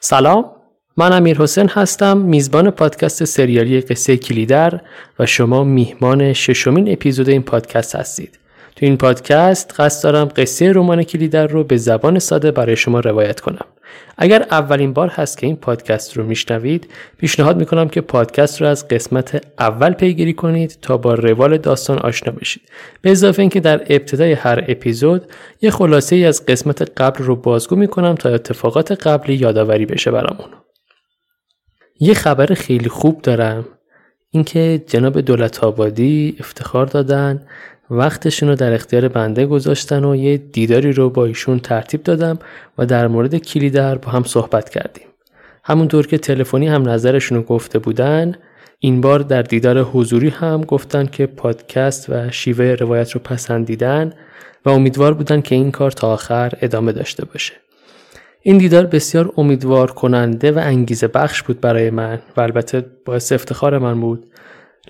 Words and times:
سلام 0.00 0.44
من 0.96 1.12
امیر 1.12 1.38
حسین 1.38 1.68
هستم 1.68 2.18
میزبان 2.18 2.70
پادکست 2.70 3.24
سریالی 3.24 3.80
قصه 3.80 4.16
کلیدر 4.16 4.80
و 5.18 5.26
شما 5.26 5.64
میهمان 5.64 6.32
ششمین 6.32 6.92
اپیزود 6.92 7.28
این 7.28 7.42
پادکست 7.42 7.96
هستید. 7.96 8.38
تو 8.76 8.86
این 8.86 8.96
پادکست 8.96 9.80
قصد 9.80 10.04
دارم 10.04 10.28
قصه 10.36 10.72
رمان 10.72 11.02
کلیدر 11.02 11.46
رو 11.46 11.64
به 11.64 11.76
زبان 11.76 12.18
ساده 12.18 12.50
برای 12.50 12.76
شما 12.76 13.00
روایت 13.00 13.40
کنم. 13.40 13.64
اگر 14.18 14.46
اولین 14.50 14.92
بار 14.92 15.08
هست 15.08 15.38
که 15.38 15.46
این 15.46 15.56
پادکست 15.56 16.16
رو 16.16 16.24
میشنوید 16.24 16.90
پیشنهاد 17.18 17.56
می‌کنم 17.56 17.88
که 17.88 18.00
پادکست 18.00 18.62
رو 18.62 18.68
از 18.68 18.88
قسمت 18.88 19.46
اول 19.58 19.92
پیگیری 19.92 20.32
کنید 20.32 20.78
تا 20.82 20.96
با 20.96 21.14
روال 21.14 21.58
داستان 21.58 21.98
آشنا 21.98 22.32
بشید. 22.32 22.62
به 23.02 23.10
اضافه 23.10 23.42
اینکه 23.42 23.60
در 23.60 23.80
ابتدای 23.88 24.32
هر 24.32 24.64
اپیزود 24.68 25.26
یه 25.60 25.70
خلاصه 25.70 26.16
ای 26.16 26.24
از 26.24 26.46
قسمت 26.46 27.00
قبل 27.00 27.24
رو 27.24 27.36
بازگو 27.36 27.76
می‌کنم 27.76 28.14
تا 28.14 28.28
اتفاقات 28.28 28.92
قبلی 28.92 29.34
یادآوری 29.34 29.86
بشه 29.86 30.10
برامون. 30.10 30.48
یه 32.00 32.14
خبر 32.14 32.46
خیلی 32.46 32.88
خوب 32.88 33.22
دارم 33.22 33.64
اینکه 34.30 34.84
جناب 34.86 35.20
دولت 35.20 35.64
آبادی 35.64 36.36
افتخار 36.40 36.86
دادن 36.86 37.46
وقتشون 37.90 38.48
رو 38.48 38.54
در 38.54 38.72
اختیار 38.72 39.08
بنده 39.08 39.46
گذاشتن 39.46 40.04
و 40.04 40.16
یه 40.16 40.36
دیداری 40.36 40.92
رو 40.92 41.10
با 41.10 41.26
ایشون 41.26 41.58
ترتیب 41.58 42.02
دادم 42.02 42.38
و 42.78 42.86
در 42.86 43.08
مورد 43.08 43.38
کلیدر 43.38 43.94
با 43.94 44.10
هم 44.10 44.22
صحبت 44.22 44.68
کردیم. 44.68 45.06
همونطور 45.64 46.06
که 46.06 46.18
تلفنی 46.18 46.68
هم 46.68 46.88
نظرشون 46.88 47.38
رو 47.38 47.44
گفته 47.44 47.78
بودن 47.78 48.34
این 48.78 49.00
بار 49.00 49.18
در 49.18 49.42
دیدار 49.42 49.80
حضوری 49.82 50.28
هم 50.28 50.60
گفتن 50.60 51.06
که 51.06 51.26
پادکست 51.26 52.10
و 52.10 52.30
شیوه 52.30 52.76
روایت 52.80 53.10
رو 53.10 53.20
پسندیدن 53.20 54.12
و 54.64 54.70
امیدوار 54.70 55.14
بودن 55.14 55.40
که 55.40 55.54
این 55.54 55.70
کار 55.70 55.90
تا 55.90 56.12
آخر 56.12 56.52
ادامه 56.60 56.92
داشته 56.92 57.24
باشه. 57.24 57.52
این 58.42 58.58
دیدار 58.58 58.86
بسیار 58.86 59.32
امیدوار 59.36 59.90
کننده 59.90 60.52
و 60.52 60.58
انگیزه 60.58 61.08
بخش 61.08 61.42
بود 61.42 61.60
برای 61.60 61.90
من 61.90 62.18
و 62.36 62.40
البته 62.40 62.84
باعث 63.04 63.32
افتخار 63.32 63.78
من 63.78 64.00
بود 64.00 64.26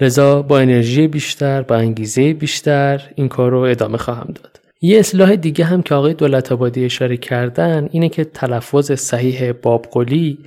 لذا 0.01 0.43
با 0.43 0.59
انرژی 0.59 1.09
بیشتر 1.09 1.63
با 1.63 1.77
انگیزه 1.77 2.35
بیشتر 2.35 3.03
این 3.15 3.29
کار 3.29 3.51
رو 3.51 3.59
ادامه 3.59 3.99
خواهم 3.99 4.27
داد. 4.27 4.61
یه 4.81 4.99
اصلاح 4.99 5.37
دیگه 5.37 5.65
هم 5.65 5.83
که 5.83 5.95
آقای 5.95 6.15
دولت 6.15 6.53
آبادی 6.53 6.85
اشاره 6.85 7.17
کردن 7.17 7.89
اینه 7.93 8.09
که 8.09 8.25
تلفظ 8.25 8.93
صحیح 8.93 9.53
بابقلی 9.53 10.39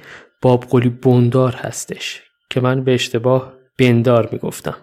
بابقلی 0.42 0.90
بندار 0.90 1.54
هستش 1.54 2.22
که 2.50 2.62
من 2.62 2.84
به 2.84 2.94
اشتباه 2.94 3.54
بندار 3.80 4.30
می‌گفتم. 4.32 4.76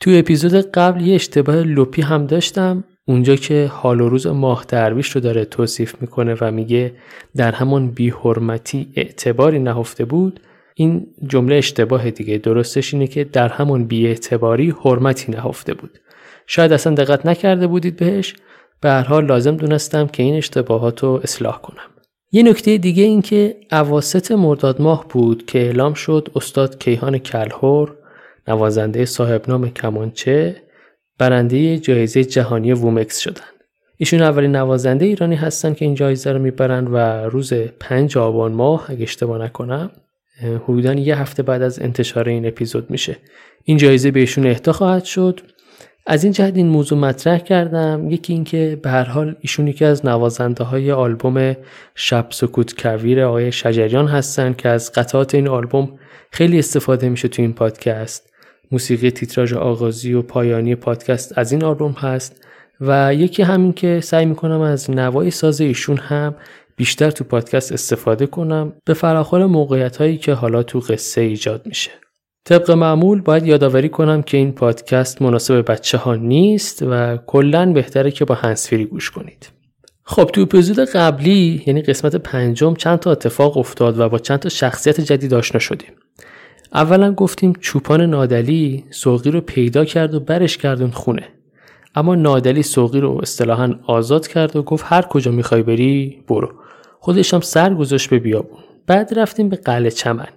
تو 0.00 0.10
اپیزود 0.14 0.54
قبل 0.54 1.00
یه 1.00 1.14
اشتباه 1.14 1.56
لپی 1.56 2.02
هم 2.02 2.26
داشتم 2.26 2.84
اونجا 3.04 3.36
که 3.36 3.70
حال 3.72 4.00
و 4.00 4.08
روز 4.08 4.26
ماه 4.26 4.64
درویش 4.68 5.10
رو 5.10 5.20
داره 5.20 5.44
توصیف 5.44 5.94
می‌کنه 6.00 6.36
و 6.40 6.50
میگه 6.50 6.92
در 7.36 7.52
همون 7.52 7.90
بیحرمتی 7.90 8.88
اعتباری 8.96 9.58
نهفته 9.58 10.04
بود 10.04 10.40
این 10.74 11.06
جمله 11.26 11.54
اشتباه 11.54 12.10
دیگه. 12.10 12.38
درستش 12.38 12.94
اینه 12.94 13.06
که 13.06 13.24
در 13.24 13.48
همون 13.48 13.84
بیاعتباری 13.84 14.74
حرمتی 14.84 15.32
نهفته 15.32 15.74
بود. 15.74 15.98
شاید 16.46 16.72
اصلا 16.72 16.94
دقت 16.94 17.26
نکرده 17.26 17.66
بودید 17.66 17.96
بهش. 17.96 18.34
به 18.80 18.90
هر 18.90 19.02
حال 19.02 19.26
لازم 19.26 19.56
دونستم 19.56 20.06
که 20.06 20.22
این 20.22 20.34
اشتباهات 20.34 21.02
رو 21.02 21.20
اصلاح 21.22 21.60
کنم. 21.60 21.92
یه 22.32 22.42
نکته 22.42 22.78
دیگه 22.78 23.02
این 23.02 23.22
که 23.22 23.56
اواسط 23.72 24.32
مرداد 24.32 24.82
ماه 24.82 25.06
بود 25.08 25.46
که 25.46 25.58
اعلام 25.58 25.94
شد 25.94 26.28
استاد 26.36 26.78
کیهان 26.78 27.18
کلهور 27.18 27.96
نوازنده 28.48 29.04
صاحب 29.04 29.42
نام 29.48 29.70
کمانچه 29.70 30.56
برنده 31.18 31.78
جایزه 31.78 32.24
جهانی 32.24 32.72
وومکس 32.72 33.18
شدن. 33.18 33.44
ایشون 33.96 34.22
اولین 34.22 34.56
نوازنده 34.56 35.04
ایرانی 35.04 35.34
هستن 35.34 35.74
که 35.74 35.84
این 35.84 35.94
جایزه 35.94 36.32
رو 36.32 36.38
می‌برن 36.38 36.86
و 36.86 36.96
روز 37.30 37.52
5 37.80 38.18
آبان 38.18 38.52
ماه 38.52 38.90
اگه 38.90 39.02
اشتباه 39.02 39.38
نکنم 39.38 39.90
حدودا 40.40 40.94
یه 40.94 41.18
هفته 41.18 41.42
بعد 41.42 41.62
از 41.62 41.78
انتشار 41.78 42.28
این 42.28 42.46
اپیزود 42.46 42.90
میشه. 42.90 43.16
این 43.64 43.76
جایزه 43.76 44.10
بهشون 44.10 44.46
اهدا 44.46 44.72
خواهد 44.72 45.04
شد. 45.04 45.40
از 46.06 46.24
این 46.24 46.32
جهت 46.32 46.56
این 46.56 46.68
موضوع 46.68 46.98
مطرح 46.98 47.38
کردم. 47.38 48.10
یکی 48.10 48.32
اینکه 48.32 48.78
به 48.82 48.90
هر 48.90 49.04
حال 49.04 49.36
ایشون 49.40 49.68
یکی 49.68 49.84
از 49.84 50.06
نوازنده 50.06 50.64
های 50.64 50.92
آلبوم 50.92 51.56
شب 51.94 52.26
سکوت 52.30 52.82
کویر 52.82 53.22
آقای 53.22 53.52
شجریان 53.52 54.08
هستن 54.08 54.52
که 54.52 54.68
از 54.68 54.92
قطعات 54.92 55.34
این 55.34 55.48
آلبوم 55.48 55.98
خیلی 56.30 56.58
استفاده 56.58 57.08
میشه 57.08 57.28
تو 57.28 57.42
این 57.42 57.52
پادکست. 57.52 58.32
موسیقی 58.70 59.10
تیتراژ 59.10 59.52
آغازی 59.52 60.12
و 60.12 60.22
پایانی 60.22 60.74
پادکست 60.74 61.38
از 61.38 61.52
این 61.52 61.64
آلبوم 61.64 61.92
هست. 61.92 62.46
و 62.80 63.14
یکی 63.14 63.42
همین 63.42 63.72
که 63.72 64.00
سعی 64.00 64.26
می‌کنم 64.26 64.60
از 64.60 64.90
نوای 64.90 65.30
ساز 65.30 65.60
ایشون 65.60 65.96
هم 65.96 66.34
بیشتر 66.76 67.10
تو 67.10 67.24
پادکست 67.24 67.72
استفاده 67.72 68.26
کنم 68.26 68.72
به 68.84 68.94
فراخور 68.94 69.46
موقعیت 69.46 69.96
هایی 69.96 70.18
که 70.18 70.32
حالا 70.32 70.62
تو 70.62 70.78
قصه 70.78 71.20
ایجاد 71.20 71.66
میشه. 71.66 71.90
طبق 72.44 72.70
معمول 72.70 73.20
باید 73.20 73.46
یادآوری 73.46 73.88
کنم 73.88 74.22
که 74.22 74.36
این 74.36 74.52
پادکست 74.52 75.22
مناسب 75.22 75.70
بچه 75.70 75.98
ها 75.98 76.14
نیست 76.14 76.82
و 76.82 77.16
کلا 77.16 77.72
بهتره 77.72 78.10
که 78.10 78.24
با 78.24 78.34
هنسفیری 78.34 78.84
گوش 78.84 79.10
کنید. 79.10 79.48
خب 80.04 80.24
تو 80.24 80.40
اپیزود 80.40 80.78
قبلی 80.78 81.62
یعنی 81.66 81.82
قسمت 81.82 82.16
پنجم 82.16 82.74
چند 82.74 82.98
تا 82.98 83.12
اتفاق 83.12 83.56
افتاد 83.56 83.98
و 83.98 84.08
با 84.08 84.18
چند 84.18 84.38
تا 84.38 84.48
شخصیت 84.48 85.00
جدید 85.00 85.34
آشنا 85.34 85.58
شدیم. 85.58 85.90
اولا 86.74 87.12
گفتیم 87.12 87.52
چوپان 87.60 88.00
نادلی 88.00 88.84
سوقی 88.90 89.30
رو 89.30 89.40
پیدا 89.40 89.84
کرد 89.84 90.14
و 90.14 90.20
برش 90.20 90.56
کردون 90.56 90.90
خونه. 90.90 91.28
اما 91.94 92.14
نادلی 92.14 92.62
سوقی 92.62 93.00
رو 93.00 93.18
اصطلاحا 93.22 93.74
آزاد 93.86 94.26
کرد 94.26 94.56
و 94.56 94.62
گفت 94.62 94.84
هر 94.88 95.02
کجا 95.02 95.30
می‌خوای 95.30 95.62
بری 95.62 96.24
برو. 96.28 96.48
خودش 97.00 97.34
هم 97.34 97.40
سر 97.40 97.74
گذاشت 97.74 98.10
به 98.10 98.18
بیابون. 98.18 98.58
بعد 98.86 99.18
رفتیم 99.18 99.48
به 99.48 99.56
قلعه 99.56 99.90
چمن. 99.90 100.28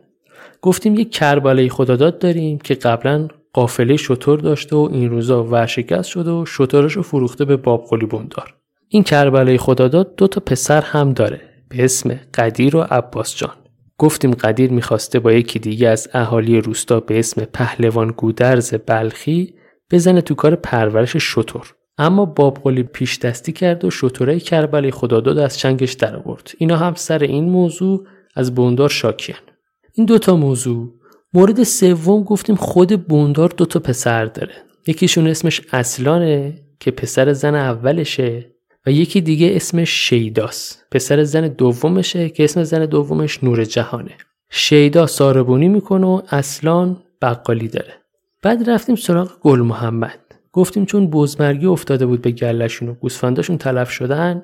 گفتیم 0.62 0.96
یک 0.96 1.12
کربلای 1.12 1.70
خداداد 1.70 2.20
داریم 2.20 2.58
که 2.58 2.74
قبلا 2.74 3.28
قافله 3.54 3.98
شطور 3.98 4.40
داشته 4.40 4.76
و 4.76 4.90
این 4.92 5.10
روزا 5.10 5.44
ورشکست 5.44 6.10
شده 6.10 6.32
و 6.32 6.46
شطورش 6.46 6.94
رو 6.94 7.02
فروخته 7.02 7.46
به 7.46 7.58
باب 7.58 7.90
بندار. 7.90 8.54
این 8.90 9.04
کربلای 9.04 9.58
خداداد 9.58 10.16
دو 10.16 10.28
تا 10.28 10.42
پسر 10.46 10.82
هم 10.82 11.14
داره 11.14 11.42
به 11.70 11.84
اسم 11.84 12.20
قدیر 12.34 12.76
و 12.76 12.82
عباس 12.82 13.36
جان. 13.36 13.54
گفتیم 13.98 14.32
قدیر 14.32 14.72
می‌خواسته 14.72 15.20
با 15.20 15.32
یکی 15.32 15.60
دیگه 15.60 15.90
از 15.90 16.10
اهالی 16.14 16.62
روستا 16.62 17.00
به 17.00 17.20
اسم 17.20 17.46
پهلوان 17.46 18.14
گودرز 18.18 18.74
بلخی 18.88 19.54
بزنه 19.92 20.22
تو 20.22 20.36
کار 20.36 20.56
پرورش 20.56 21.18
شطور. 21.18 21.76
اما 21.98 22.26
بابقلی 22.26 22.84
پیش 22.84 23.20
دستی 23.20 23.52
کرد 23.52 23.86
و 23.86 23.90
شطوره 23.90 24.40
کربلی 24.40 24.92
خداداد 24.92 25.38
از 25.38 25.58
چنگش 25.58 25.94
در 25.94 26.16
آورد. 26.16 26.52
اینا 26.58 26.78
هم 26.78 26.94
سر 26.94 27.20
این 27.20 27.50
موضوع 27.50 28.08
از 28.36 28.56
بوندار 28.56 28.90
شاکیان 28.90 29.40
این 29.94 30.06
دوتا 30.06 30.36
موضوع. 30.36 30.94
مورد 31.34 31.64
سوم 31.64 32.24
گفتیم 32.24 32.56
خود 32.56 33.08
بوندار 33.08 33.54
دوتا 33.58 33.80
پسر 33.80 34.26
داره. 34.26 34.54
یکیشون 34.88 35.28
اسمش 35.28 35.62
اصلانه 35.72 36.62
که 36.80 36.92
پسر 36.92 37.34
زن 37.34 37.56
اولشه 37.56 38.52
و 38.86 38.92
یکی 38.92 39.22
دیگه 39.22 39.56
اسمش 39.56 39.90
شیداس. 40.10 40.78
پسر 40.92 41.24
زن 41.24 41.48
دومشه 41.48 42.30
که 42.30 42.44
اسم 42.44 42.64
زن 42.64 42.86
دومش 42.86 43.44
نور 43.44 43.64
جهانه. 43.64 44.18
شیدا 44.50 45.08
ساربونی 45.08 45.68
می‌کنه 45.68 46.08
و 46.08 46.22
اصلان 46.30 47.04
بقالی 47.22 47.68
داره. 47.68 48.05
بعد 48.46 48.70
رفتیم 48.70 48.96
سراغ 48.96 49.40
گل 49.42 49.60
محمد. 49.60 50.20
گفتیم 50.52 50.86
چون 50.86 51.10
بزمرگی 51.10 51.66
افتاده 51.66 52.06
بود 52.06 52.22
به 52.22 52.32
گلشون 52.32 52.90
و 52.90 52.94
گوسفنداشون 52.94 53.58
تلف 53.58 53.92
شدن 53.92 54.44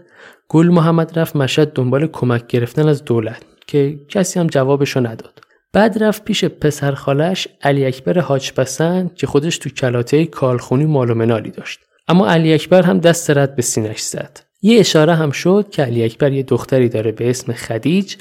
گل 0.49 0.67
محمد 0.67 1.19
رفت 1.19 1.35
مشهد 1.35 1.73
دنبال 1.73 2.07
کمک 2.07 2.47
گرفتن 2.47 2.87
از 2.87 3.05
دولت 3.05 3.43
که 3.67 3.99
کسی 4.09 4.39
هم 4.39 4.47
جوابشو 4.47 4.99
نداد. 4.99 5.41
بعد 5.73 6.03
رفت 6.03 6.23
پیش 6.23 6.45
پسر 6.45 6.91
خالش 6.91 7.47
علی 7.61 7.85
اکبر 7.85 8.19
حاج 8.19 8.53
پسند 8.53 9.15
که 9.15 9.27
خودش 9.27 9.57
تو 9.57 9.69
کلاته 9.69 10.25
کالخونی 10.25 10.85
مال 10.85 11.11
و 11.11 11.15
منالی 11.15 11.51
داشت. 11.51 11.79
اما 12.07 12.27
علی 12.27 12.53
اکبر 12.53 12.81
هم 12.81 12.99
دست 12.99 13.29
رد 13.29 13.55
به 13.55 13.61
سینش 13.61 14.01
زد. 14.01 14.39
یه 14.61 14.79
اشاره 14.79 15.15
هم 15.15 15.31
شد 15.31 15.67
که 15.71 15.83
علی 15.83 16.03
اکبر 16.03 16.31
یه 16.31 16.43
دختری 16.43 16.89
داره 16.89 17.11
به 17.11 17.29
اسم 17.29 17.53
خدیج 17.53 18.15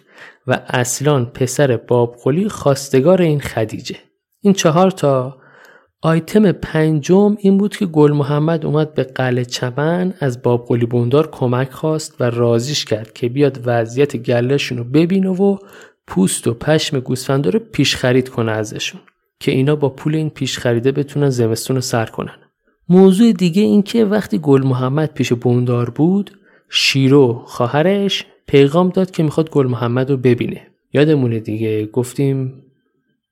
و 0.46 0.60
اصلان 0.66 1.26
پسر 1.26 1.76
بابقلی 1.76 2.48
خواستگار 2.48 3.22
این 3.22 3.40
خدیجه. 3.40 3.96
این 4.40 4.52
چهار 4.52 4.90
تا 4.90 5.39
آیتم 6.02 6.52
پنجم 6.52 7.36
این 7.40 7.58
بود 7.58 7.76
که 7.76 7.86
گل 7.86 8.12
محمد 8.12 8.66
اومد 8.66 8.94
به 8.94 9.04
قلعه 9.04 9.44
چمن 9.44 10.14
از 10.20 10.42
باب 10.42 10.66
قلی 10.68 10.86
بوندار 10.86 11.30
کمک 11.30 11.70
خواست 11.70 12.20
و 12.20 12.24
رازیش 12.24 12.84
کرد 12.84 13.12
که 13.12 13.28
بیاد 13.28 13.60
وضعیت 13.64 14.16
گلهشون 14.16 14.78
رو 14.78 14.84
ببینه 14.84 15.28
و 15.28 15.58
پوست 16.06 16.46
و 16.46 16.54
پشم 16.54 17.00
گوسفندا 17.00 17.50
رو 17.50 17.58
پیش 17.58 17.96
خرید 17.96 18.28
کنه 18.28 18.52
ازشون 18.52 19.00
که 19.40 19.52
اینا 19.52 19.76
با 19.76 19.88
پول 19.88 20.14
این 20.14 20.30
پیش 20.30 20.58
خریده 20.58 20.92
بتونن 20.92 21.30
زمستون 21.30 21.76
رو 21.76 21.82
سر 21.82 22.06
کنن. 22.06 22.36
موضوع 22.88 23.32
دیگه 23.32 23.62
این 23.62 23.82
که 23.82 24.04
وقتی 24.04 24.38
گل 24.38 24.62
محمد 24.62 25.14
پیش 25.14 25.32
بندار 25.32 25.90
بود 25.90 26.30
شیرو 26.68 27.42
خواهرش 27.46 28.26
پیغام 28.46 28.88
داد 28.88 29.10
که 29.10 29.22
می‌خواد 29.22 29.50
گل 29.50 29.66
محمد 29.66 30.10
رو 30.10 30.16
ببینه. 30.16 30.66
یادمونه 30.92 31.40
دیگه 31.40 31.86
گفتیم 31.86 32.62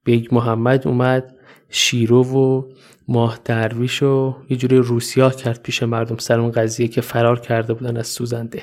بیگ 0.04 0.34
محمد 0.34 0.88
اومد 0.88 1.37
شیرو 1.70 2.24
و 2.24 2.62
ماه 3.08 3.38
درویش 3.44 4.02
و 4.02 4.36
یه 4.50 4.56
جوری 4.56 4.76
روسیاه 4.76 5.30
کرد 5.30 5.62
پیش 5.62 5.82
مردم 5.82 6.16
سر 6.16 6.40
اون 6.40 6.50
قضیه 6.50 6.88
که 6.88 7.00
فرار 7.00 7.40
کرده 7.40 7.74
بودن 7.74 7.96
از 7.96 8.06
سوزن 8.06 8.38
ده. 8.38 8.62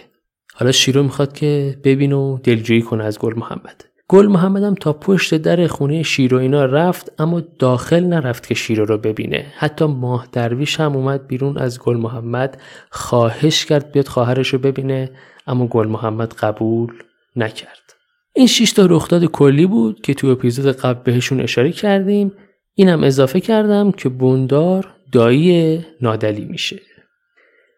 حالا 0.54 0.72
شیرو 0.72 1.04
می‌خواد 1.04 1.34
که 1.34 1.78
ببینه 1.84 2.12
و 2.12 2.38
دلجویی 2.44 2.82
کنه 2.82 3.04
از 3.04 3.20
گل 3.20 3.34
محمد. 3.36 3.86
گل 4.08 4.28
محمدم 4.28 4.76
تا 4.76 4.94
پشت 4.94 5.36
در 5.36 5.68
خونه 5.68 6.04
شیرو 6.04 6.38
اینا 6.38 6.66
رفت 6.66 7.12
اما 7.22 7.42
داخل 7.60 8.04
نرفت 8.04 8.48
که 8.48 8.54
شیرو 8.54 8.86
رو 8.86 8.98
ببینه. 8.98 9.46
حتی 9.58 9.86
ماه 9.86 10.28
درویش 10.32 10.80
هم 10.80 10.96
اومد 10.96 11.28
بیرون 11.28 11.58
از 11.58 11.80
گل 11.80 11.98
محمد 11.98 12.62
خواهش 12.90 13.66
کرد 13.66 13.92
بیاد 13.92 14.08
خواهرش 14.08 14.54
رو 14.54 14.60
ببینه 14.60 15.12
اما 15.48 15.68
گل 15.68 15.88
محمد 15.88 16.34
قبول 16.34 16.94
نکرد. 17.36 17.96
این 18.34 18.48
شش 18.48 18.72
تا 18.72 18.86
رخداد 18.86 19.26
کلی 19.26 19.66
بود 19.66 20.02
که 20.02 20.14
تو 20.14 20.28
اپیزود 20.28 20.76
قبل 20.76 21.04
بهشون 21.04 21.42
اشاره 21.42 21.72
کردیم. 21.72 22.32
اینم 22.76 23.04
اضافه 23.04 23.40
کردم 23.40 23.92
که 23.92 24.10
بوندار 24.10 24.96
دایی 25.12 25.86
نادلی 26.02 26.46
میشه. 26.46 26.82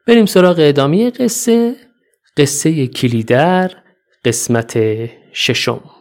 بریم 0.07 0.25
سراغ 0.25 0.55
ادامه 0.59 1.09
قصه 1.09 1.75
قصه 2.37 2.87
کلیدر 2.87 3.71
قسمت 4.25 4.79
ششم. 5.33 5.96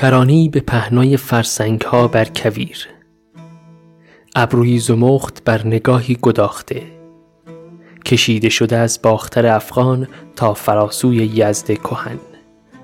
کرانی 0.00 0.48
به 0.48 0.60
پهنای 0.60 1.16
فرسنگ 1.16 1.80
ها 1.80 2.08
بر 2.08 2.24
کویر. 2.24 2.88
ابروی 4.36 4.78
زمخت 4.78 5.44
بر 5.44 5.66
نگاهی 5.66 6.18
گداخته. 6.22 6.82
کشیده 8.06 8.48
شده 8.48 8.76
از 8.76 9.00
باختر 9.02 9.46
افغان 9.46 10.08
تا 10.36 10.54
فراسوی 10.54 11.16
یزد 11.16 11.66
کهن. 11.66 12.18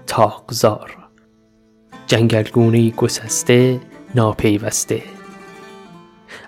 تاقزار. 0.07 0.97
جنگلگونه 2.07 2.91
گسسته 2.91 3.81
ناپیوسته. 4.15 5.03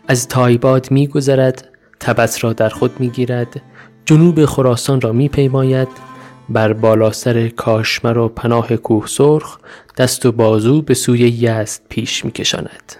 از 0.09 0.29
تایباد 0.29 0.91
می 0.91 1.07
گذرد 1.07 1.69
تبس 2.01 2.45
را 2.45 2.53
در 2.53 2.69
خود 2.69 3.01
می 3.01 3.09
گیرد 3.09 3.63
جنوب 4.05 4.45
خراسان 4.45 5.01
را 5.01 5.13
می 5.13 5.29
پیماید 5.29 6.08
بر 6.49 6.73
بالا 6.73 7.13
سر 7.13 7.49
کاشمر 7.49 8.19
و 8.19 8.29
پناه 8.29 8.77
کوه 8.77 9.07
سرخ 9.07 9.59
دست 9.97 10.27
و 10.27 10.33
بازو 10.33 10.83
به 10.83 10.95
سوی 10.95 11.19
یزد 11.19 11.81
پیش 11.89 12.25
می 12.25 12.31
کشاند. 12.31 12.93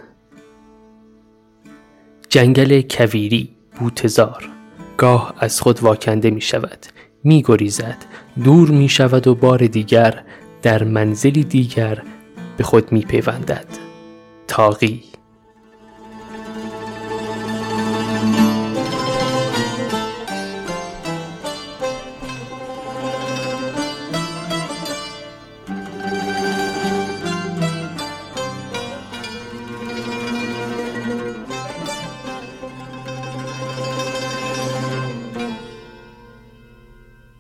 جنگل 2.29 2.83
کویری 2.91 3.49
بوتزار 3.81 4.49
گاه 4.97 5.35
از 5.39 5.61
خود 5.61 5.83
واکنده 5.83 6.31
می 6.31 6.41
شود 6.41 6.87
می 7.25 7.43
گریزد 7.47 7.97
دور 8.45 8.71
می 8.71 8.89
شود 8.89 9.27
و 9.27 9.35
بار 9.35 9.67
دیگر 9.67 10.25
در 10.63 10.85
منزلی 10.85 11.45
دیگر 11.45 12.03
به 12.57 12.65
خود 12.65 12.93
می 12.93 13.01
پیوندد 13.01 13.67
تاقی 14.49 15.08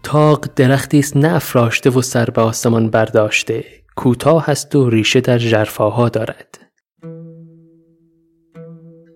تاق 0.09 0.47
درختی 0.57 0.99
است 0.99 1.17
نه 1.17 1.35
افراشته 1.35 1.91
و 1.91 2.03
سر 2.03 2.25
به 2.25 2.43
آسمان 2.43 2.91
برداشته. 2.91 3.65
کوتاه 3.97 4.51
است 4.51 4.77
و 4.77 4.91
ریشه 4.91 5.21
در 5.21 5.39
جرفاها 5.39 6.09
دارد. 6.09 6.59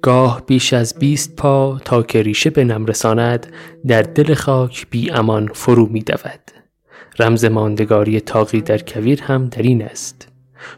گاه 0.02 0.42
بیش 0.46 0.72
از 0.72 0.94
بیست 0.98 1.36
پا 1.36 1.80
تا 1.84 2.02
که 2.02 2.22
ریشه 2.22 2.50
به 2.50 2.64
نم 2.64 2.86
رساند 2.86 3.46
در 3.86 4.02
دل 4.02 4.34
خاک 4.34 4.86
بی 4.90 5.10
امان 5.10 5.48
فرو 5.54 5.86
می 5.86 6.00
دود. 6.00 6.50
رمز 7.18 7.44
ماندگاری 7.44 8.20
تاقی 8.20 8.60
در 8.60 8.78
کویر 8.78 9.22
هم 9.22 9.48
در 9.48 9.62
این 9.62 9.82
است. 9.82 10.28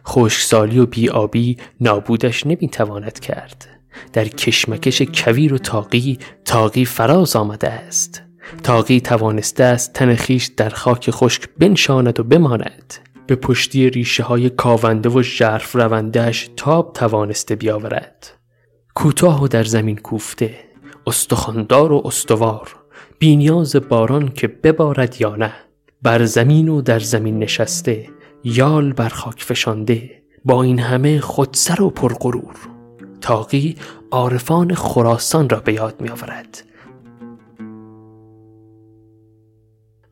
خشکسالی 0.06 0.78
و 0.78 0.86
بیابی 0.86 1.56
نابودش 1.80 2.46
نمی 2.46 2.68
تواند 2.68 3.20
کرد. 3.20 3.66
در 4.12 4.28
کشمکش 4.28 5.02
کویر 5.02 5.54
و 5.54 5.58
تاقی 5.58 6.18
تاقی 6.44 6.84
فراز 6.84 7.36
آمده 7.36 7.70
است. 7.70 8.23
تاقی 8.62 9.00
توانسته 9.00 9.64
است 9.64 9.92
تن 9.92 10.14
خیش 10.14 10.46
در 10.46 10.68
خاک 10.68 11.10
خشک 11.10 11.48
بنشاند 11.58 12.20
و 12.20 12.24
بماند. 12.24 12.94
به 13.26 13.36
پشتی 13.36 13.90
ریشه 13.90 14.22
های 14.22 14.50
کاونده 14.50 15.08
و 15.08 15.22
ژرف 15.22 15.72
روندهش 15.76 16.50
تاب 16.56 16.92
توانسته 16.92 17.54
بیاورد. 17.54 18.30
کوتاه 18.94 19.44
و 19.44 19.48
در 19.48 19.64
زمین 19.64 19.96
کوفته 19.96 20.54
استخاندار 21.06 21.92
و 21.92 22.02
استوار 22.04 22.76
بینیاز 23.18 23.76
باران 23.76 24.28
که 24.28 24.48
ببارد 24.48 25.20
یا 25.20 25.36
نه. 25.36 25.52
بر 26.02 26.24
زمین 26.24 26.68
و 26.68 26.82
در 26.82 26.98
زمین 26.98 27.38
نشسته 27.38 28.08
یال 28.44 28.92
بر 28.92 29.08
خاک 29.08 29.42
فشانده 29.42 30.10
با 30.44 30.62
این 30.62 30.78
همه 30.78 31.20
خودسر 31.20 31.82
و 31.82 31.90
پرغرور 31.90 32.54
تاقی 33.20 33.76
عارفان 34.10 34.74
خراسان 34.74 35.48
را 35.48 35.60
به 35.60 35.72
یاد 35.72 36.00
می 36.00 36.08
آورد 36.08 36.64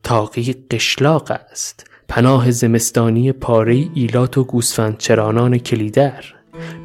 تاقی 0.03 0.55
قشلاق 0.71 1.31
است. 1.31 1.87
پناه 2.07 2.51
زمستانی 2.51 3.31
پاره 3.31 3.85
ایلات 3.93 4.37
و 4.37 4.43
گوسفند 4.43 4.97
چرانان 4.97 5.57
کلیدر. 5.57 6.23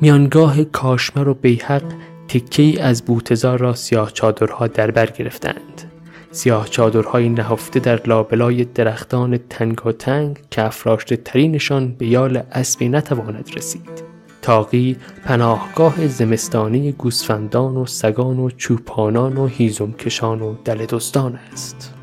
میانگاه 0.00 0.64
کاشمر 0.64 1.28
و 1.28 1.35
بیحق 1.35 1.83
تکه 2.28 2.83
از 2.83 3.04
بوتزار 3.04 3.59
را 3.59 3.75
سیاه 3.75 4.11
چادرها 4.11 4.66
در 4.66 4.90
بر 4.90 5.07
گرفتند. 5.07 5.93
سیاه 6.31 6.69
چادرهای 6.69 7.28
نهفته 7.28 7.81
در 7.81 8.00
لابلای 8.07 8.64
درختان 8.64 9.38
تنگ 9.38 10.38
که 10.50 10.62
افراشته 10.62 11.16
ترینشان 11.16 11.93
به 11.93 12.07
یال 12.07 12.43
اسبی 12.52 12.88
نتواند 12.88 13.50
رسید. 13.57 14.02
تاقی 14.43 14.97
پناهگاه 15.25 16.09
زمستانی 16.09 16.93
گوسفندان 16.93 17.76
و 17.76 17.87
سگان 17.87 18.38
و 18.38 18.50
چوپانان 18.50 19.37
و 19.37 19.47
هیزمکشان 19.47 20.43
و 20.43 20.54
دلدستان 20.64 21.38
است. 21.52 21.98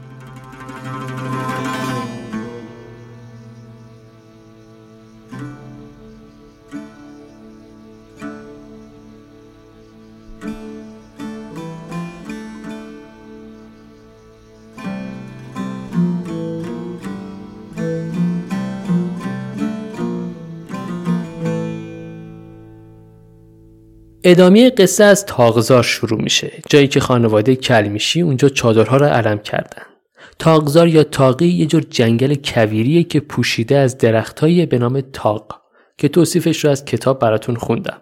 ادامه 24.28 24.70
قصه 24.70 25.04
از 25.04 25.26
تاغزار 25.26 25.84
شروع 25.84 26.22
میشه. 26.22 26.52
جایی 26.70 26.88
که 26.88 27.00
خانواده 27.00 27.56
کلمیشی 27.56 28.22
اونجا 28.22 28.50
چادرها 28.50 28.98
را 28.98 29.08
علم 29.08 29.40
کردن. 29.40 29.95
تاغزار 30.40 30.88
یا 30.88 31.04
تاقی 31.04 31.48
یه 31.48 31.66
جور 31.66 31.86
جنگل 31.90 32.36
کویریه 32.36 33.04
که 33.04 33.20
پوشیده 33.20 33.78
از 33.78 33.98
درختهایی 33.98 34.66
به 34.66 34.80
نام 34.80 35.02
تاق 35.02 35.62
که 35.98 36.08
توصیفش 36.08 36.66
رو 36.66 36.72
از 36.72 36.86
کتاب 36.86 37.20
براتون 37.20 37.56
خوندم. 37.56 38.02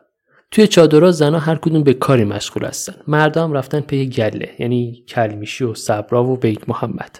توی 0.51 0.67
چادرها 0.67 1.11
زنها 1.11 1.39
هر 1.39 1.55
کدوم 1.55 1.83
به 1.83 1.93
کاری 1.93 2.23
مشغول 2.23 2.65
هستن. 2.65 2.93
مردا 3.07 3.35
هم 3.35 3.53
رفتن 3.53 3.79
پی 3.79 4.09
گله 4.09 4.49
یعنی 4.59 5.03
کلمیشی 5.07 5.63
و 5.63 5.73
صبرا 5.73 6.23
و 6.23 6.37
بیگ 6.37 6.59
محمد. 6.67 7.19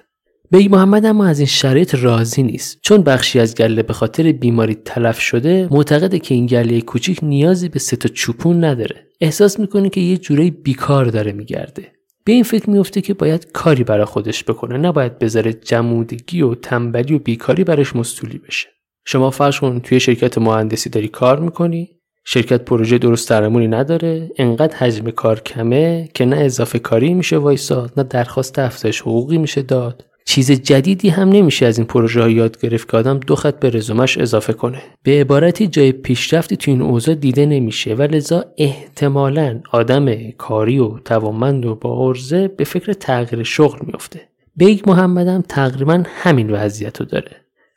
بیگ 0.52 0.72
محمد 0.72 1.06
اما 1.06 1.26
از 1.26 1.40
این 1.40 1.48
شرایط 1.48 1.96
راضی 1.96 2.44
نیست. 2.44 2.80
چون 2.82 3.02
بخشی 3.04 3.40
از 3.40 3.56
گله 3.56 3.84
به 3.84 3.94
خاطر 3.94 4.32
بیماری 4.32 4.76
تلف 4.76 5.20
شده 5.20 5.68
معتقده 5.72 6.20
که 6.20 6.36
این 6.36 6.46
گله 6.46 6.82
کوچیک 6.82 7.20
نیازی 7.24 7.70
به 7.70 7.80
سه 7.80 7.96
تا 7.96 8.10
چوپون 8.10 8.64
نداره. 8.64 9.08
احساس 9.22 9.60
می‌کنه 9.60 9.90
که 9.90 10.02
یه 10.02 10.18
جورایی 10.18 10.52
بیکار 10.52 11.06
داره 11.06 11.32
میگرده. 11.32 11.92
به 12.26 12.32
این 12.34 12.44
فکر 12.44 12.70
میفته 12.70 13.02
که 13.02 13.14
باید 13.14 13.52
کاری 13.52 13.84
برای 13.84 14.06
خودش 14.06 14.44
بکنه 14.44 14.78
نباید 14.78 15.20
بذاره 15.20 15.54
جمودگی 15.54 16.42
و 16.42 16.56
تنبلی 16.56 17.14
و 17.14 17.20
بیکاری 17.20 17.64
برش 17.64 17.96
مستولی 17.96 18.38
بشه. 18.38 18.70
شما 19.06 19.30
فرض 19.30 19.60
کن 19.60 19.80
توی 19.80 20.00
شرکت 20.00 20.38
مهندسی 20.38 20.90
داری 20.90 21.08
کار 21.08 21.40
می‌کنی 21.40 21.90
شرکت 22.26 22.66
پروژه 22.66 22.98
درست 22.98 23.30
درمونی 23.30 23.68
نداره 23.68 24.32
انقدر 24.38 24.78
حجم 24.78 25.10
کار 25.10 25.40
کمه 25.40 26.10
که 26.14 26.26
نه 26.26 26.38
اضافه 26.38 26.80
کاری 26.80 27.14
میشه 27.14 27.38
وایساد 27.38 27.94
نه 27.98 28.04
درخواست 28.04 28.60
افزایش 28.60 29.02
حقوقی 29.02 29.38
میشه 29.38 29.62
داد. 29.62 30.06
چیز 30.26 30.52
جدیدی 30.52 31.10
هم 31.10 31.30
نمیشه 31.30 31.66
از 31.66 31.78
این 31.78 31.88
پروژه 31.88 32.32
یاد 32.32 32.62
گرفت 32.62 32.92
که 32.92 32.98
آدم 32.98 33.20
دو 33.20 33.36
خط 33.36 33.60
به 33.60 33.70
رزومش 33.70 34.18
اضافه 34.18 34.54
کنه. 34.54 34.82
به 35.04 35.22
عبارتی 35.22 35.68
جای 35.68 35.92
پیشرفتی 35.92 36.58
تو 36.58 36.72
این 36.72 36.82
اوضاع 36.82 37.16
دیده 37.16 37.46
نمیشه 37.46 37.94
و 37.94 38.02
لذا 38.02 38.46
احتمالا 38.58 39.62
آدم 39.72 40.32
کاری 40.32 40.80
و 40.80 40.98
توانمند 41.00 41.66
و 41.66 41.76
با 41.76 42.10
عرضه 42.10 42.48
به 42.48 42.64
فکر 42.64 42.94
تغییر 42.94 43.44
شغل 43.44 43.80
میفته 43.86 44.22
بیگ 44.56 44.90
محمد 44.90 45.28
هم 45.28 45.42
تقریبا 45.42 46.04
همین 46.08 46.50
وضعیت 46.50 47.00
رو 47.00 47.06
داره. 47.06 47.32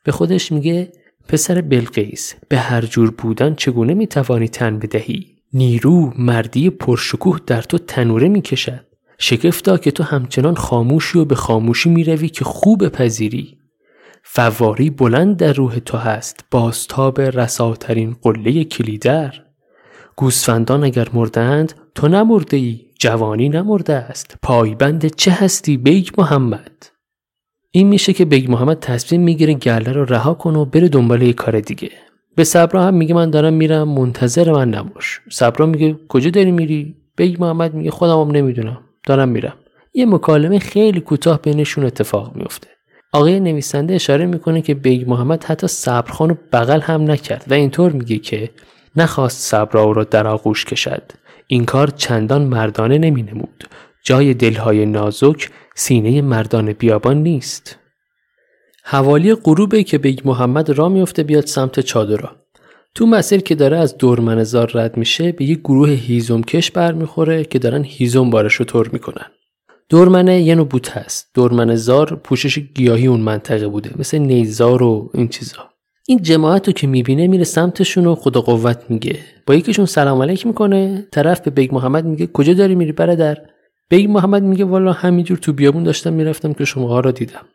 به 0.04 0.12
خودش 0.12 0.52
میگه 0.52 0.92
پسر 1.28 1.60
بلقیس 1.60 2.34
به 2.48 2.58
هر 2.58 2.80
جور 2.80 3.10
بودن 3.10 3.54
چگونه 3.54 3.94
می‌توانی 3.94 4.48
تن 4.48 4.78
بدهی؟ 4.78 5.26
نیرو 5.52 6.12
مردی 6.18 6.70
پرشکوه 6.70 7.40
در 7.46 7.62
تو 7.62 7.78
تنوره 7.78 8.28
می‌کشد. 8.28 8.85
شگفتا 9.18 9.78
که 9.78 9.90
تو 9.90 10.02
همچنان 10.02 10.54
خاموشی 10.54 11.18
و 11.18 11.24
به 11.24 11.34
خاموشی 11.34 11.90
می‌روی 11.90 12.28
که 12.28 12.44
خو 12.44 12.88
بپذیری. 12.88 13.58
فواره‌ای 14.22 14.90
بلند 14.90 15.36
در 15.36 15.52
روح 15.52 15.78
تو 15.78 15.98
هست 15.98 16.44
باستاب 16.50 17.20
رساترین 17.20 18.16
قله 18.22 18.64
کلیدر. 18.64 19.34
گوسفندان 20.16 20.84
اگر 20.84 21.08
مردند 21.12 21.72
تو 21.94 22.08
نمرده 22.08 22.56
ای 22.56 22.80
جوانی 22.98 23.48
نمرده 23.48 23.94
است. 23.94 24.36
پایبند 24.42 25.06
چه 25.06 25.30
هستی 25.30 25.76
بیگ 25.76 26.08
محمد؟ 26.18 26.86
این 27.70 27.88
میشه 27.88 28.12
که 28.12 28.24
بیگ 28.24 28.50
محمد 28.50 28.80
تصمیم 28.80 29.20
می‌گیره 29.20 29.54
گله 29.54 29.92
رو 29.92 30.04
رها 30.04 30.34
کنه 30.34 30.58
و 30.58 30.64
بره 30.64 30.88
دنبال 30.88 31.22
یه 31.22 31.32
کار 31.32 31.60
دیگه. 31.60 31.90
به 32.36 32.44
صبرا 32.44 32.82
هم 32.82 32.94
میگه 32.94 33.14
من 33.14 33.30
دارم 33.30 33.54
میرم 33.54 33.88
منتظر 33.88 34.52
من 34.52 34.68
نباش. 34.68 35.20
صبرا 35.30 35.66
میگه 35.66 35.96
کجا 36.08 36.30
داری 36.30 36.50
میری؟ 36.50 36.96
بیگ 37.16 37.40
محمد 37.40 37.74
میگه 37.74 37.90
خودم 37.90 38.20
هم 38.20 38.30
نمی‌دونم. 38.30 38.78
دارم 39.06 39.28
میرم. 39.28 39.54
یه 39.94 40.06
مکالمه 40.06 40.58
خیلی 40.58 41.00
کوتاه 41.00 41.42
بینشون 41.42 41.84
اتفاق 41.84 42.36
میفته. 42.36 42.68
آقای 43.12 43.40
نویسنده 43.40 43.94
اشاره 43.94 44.26
می‌کنه 44.26 44.62
که 44.62 44.74
بیگ 44.74 45.10
محمد 45.10 45.44
حتی 45.44 45.66
صبرخان 45.66 46.28
رو 46.28 46.36
بغل 46.52 46.80
هم 46.80 47.10
نکرد 47.10 47.44
و 47.48 47.54
اینطور 47.54 47.92
میگه 47.92 48.18
که 48.18 48.50
نخواست 48.96 49.50
صبرا 49.50 49.82
او 49.82 49.92
را 49.92 50.04
در 50.04 50.26
آغوش 50.26 50.64
کشد. 50.64 51.02
این 51.46 51.64
کار 51.64 51.86
چندان 51.88 52.42
مردانه 52.42 52.98
نمی 52.98 53.22
نمود 53.22 53.64
جای 54.02 54.34
دلهای 54.34 54.86
نازک 54.86 55.50
سینه 55.74 56.22
مردان 56.22 56.72
بیابان 56.72 57.22
نیست. 57.22 57.78
حوالی 58.84 59.34
غروبه 59.34 59.82
که 59.82 59.98
بیگ 59.98 60.20
محمد 60.24 60.70
راه 60.70 60.88
میفته 60.88 61.22
بیاد 61.22 61.46
سمت 61.46 61.80
چادرها. 61.80 62.36
تو 62.96 63.06
مسیر 63.06 63.40
که 63.40 63.54
داره 63.54 63.76
از 63.76 63.98
درمنه‌زار 63.98 64.70
رد 64.74 64.96
میشه 64.96 65.32
به 65.32 65.44
یه 65.44 65.54
گروه 65.54 65.88
هیزم 65.88 66.42
کش 66.42 66.70
برمیخوره 66.70 67.44
که 67.44 67.58
دارن 67.58 67.84
هیزم 67.84 68.30
بار 68.30 68.54
شتر 68.54 68.88
می‌کنن. 68.92 69.26
درمنه 69.88 70.42
یه 70.42 70.54
نوع 70.54 70.68
هست. 70.92 71.30
درمنه‌زار 71.34 72.20
پوشش 72.24 72.58
گیاهی 72.58 73.06
اون 73.06 73.20
منطقه 73.20 73.68
بوده. 73.68 73.90
مثل 73.98 74.18
نیزار 74.18 74.82
و 74.82 75.10
این 75.14 75.28
چیزا. 75.28 75.58
این 76.06 76.22
جماعت 76.22 76.66
رو 76.66 76.72
که 76.72 76.86
می‌بینه 76.86 77.26
میره 77.26 77.44
سمتشون 77.44 78.06
و 78.06 78.14
خدا 78.14 78.40
قوت 78.40 78.78
میگه. 78.88 79.18
با 79.46 79.54
یکیشون 79.54 79.86
سلام 79.86 80.22
علیک 80.22 80.46
می‌کنه. 80.46 81.06
طرف 81.12 81.40
به 81.40 81.50
بیگ 81.50 81.74
محمد 81.74 82.04
میگه 82.04 82.26
کجا 82.26 82.54
داری 82.54 82.74
میری 82.74 82.92
برادر؟ 82.92 83.38
بیگ 83.88 84.10
محمد 84.10 84.42
میگه 84.42 84.64
والا 84.64 84.92
همینجور 84.92 85.38
تو 85.38 85.52
بیابون 85.52 85.82
داشتم 85.82 86.12
می‌رفتم 86.12 86.52
که 86.52 86.64
شماها 86.64 87.00
را 87.00 87.10
دیدم. 87.10 87.46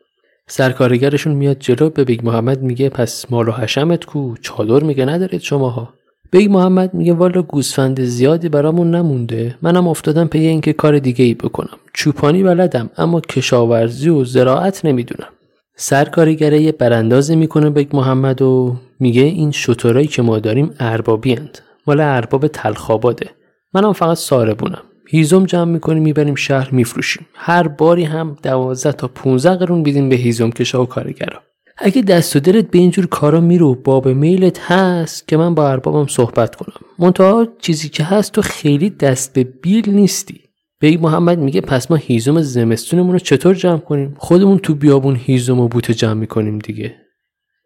سرکارگرشون 0.48 1.32
میاد 1.32 1.56
جلو 1.58 1.90
به 1.90 2.04
بیگ 2.04 2.24
محمد 2.24 2.62
میگه 2.62 2.88
پس 2.88 3.26
مال 3.30 3.48
و 3.48 3.52
حشمت 3.52 4.04
کو؟ 4.04 4.34
چادر 4.40 4.84
میگه 4.84 5.04
ندارید 5.04 5.40
شماها. 5.40 5.94
بیگ 6.30 6.50
محمد 6.50 6.94
میگه 6.94 7.12
والا 7.12 7.42
گوسفند 7.42 8.00
زیادی 8.00 8.48
برامون 8.48 8.94
نمونده. 8.94 9.56
منم 9.62 9.88
افتادم 9.88 10.26
پی 10.26 10.38
اینکه 10.38 10.72
کار 10.72 10.98
دیگه 10.98 11.24
ای 11.24 11.34
بکنم. 11.34 11.78
چوپانی 11.92 12.42
بلدم 12.42 12.90
اما 12.96 13.20
کشاورزی 13.20 14.08
و 14.08 14.24
زراعت 14.24 14.84
نمی‌دونم. 14.84 15.28
سرکارگره 15.76 16.60
یه 16.60 16.72
براندازی 16.72 17.36
می‌کنه 17.36 17.70
بیگ 17.70 17.96
محمد 17.96 18.42
و 18.42 18.76
میگه 19.00 19.22
این 19.22 19.50
شترایی 19.50 20.06
که 20.06 20.22
ما 20.22 20.38
داریم 20.38 20.74
اربابی 20.80 21.36
اند. 21.36 21.58
مال 21.86 22.00
ارباب 22.00 22.46
تلخاباده 22.46 23.30
منم 23.74 23.92
فقط 23.92 24.16
ساربونم. 24.16 24.82
هیزم 25.08 25.46
جمع 25.46 25.72
می‌کنیم 25.72 26.02
می‌بریم 26.02 26.34
شهر 26.34 26.70
میفروشیم. 26.74 27.26
هر 27.34 27.68
باری 27.68 28.04
هم 28.04 28.36
دوازده 28.42 28.92
تا 28.92 29.08
15 29.08 29.56
قرون 29.56 29.82
میدیم 29.82 30.08
به 30.08 30.16
هیزم 30.16 30.50
کشا 30.50 30.82
و 30.82 30.86
کارگرا. 30.86 31.42
اگه 31.78 32.02
دست 32.02 32.36
و 32.36 32.40
دلت 32.40 32.70
به 32.70 32.78
اینجور 32.78 33.06
کارا 33.06 33.40
میرو 33.40 33.74
باب 33.74 34.08
میلت 34.08 34.60
هست 34.60 35.28
که 35.28 35.36
من 35.36 35.54
با 35.54 35.68
اربابم 35.68 36.06
صحبت 36.06 36.54
کنم. 36.54 36.86
منتها 36.98 37.48
چیزی 37.60 37.88
که 37.88 38.04
هست 38.04 38.32
تو 38.32 38.42
خیلی 38.42 38.90
دست 38.90 39.32
به 39.32 39.44
بیل 39.44 39.90
نیستی. 39.90 40.40
بیگ 40.80 41.02
محمد 41.02 41.38
میگه 41.38 41.60
پس 41.60 41.90
ما 41.90 41.96
هیزم 41.96 42.40
زمستونمون 42.40 43.12
رو 43.12 43.18
چطور 43.18 43.54
جمع 43.54 43.78
کنیم؟ 43.78 44.14
خودمون 44.18 44.58
تو 44.58 44.74
بیابون 44.74 45.16
هیزم 45.16 45.60
و 45.60 45.68
بوته 45.68 45.94
جمع 45.94 46.12
می‌کنیم 46.14 46.58
دیگه. 46.58 46.94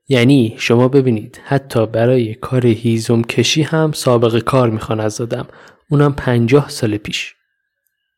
یعنی 0.08 0.54
شما 0.58 0.88
ببینید 0.88 1.40
حتی 1.44 1.86
برای 1.86 2.34
کار 2.34 2.66
هیزم 2.66 3.22
کشی 3.22 3.62
هم 3.62 3.92
سابقه 3.92 4.40
کار 4.40 4.70
می‌خوان 4.70 5.00
از 5.00 5.20
آدم. 5.20 5.46
اونم 5.90 6.12
پنجاه 6.12 6.68
سال 6.68 6.96
پیش. 6.96 7.34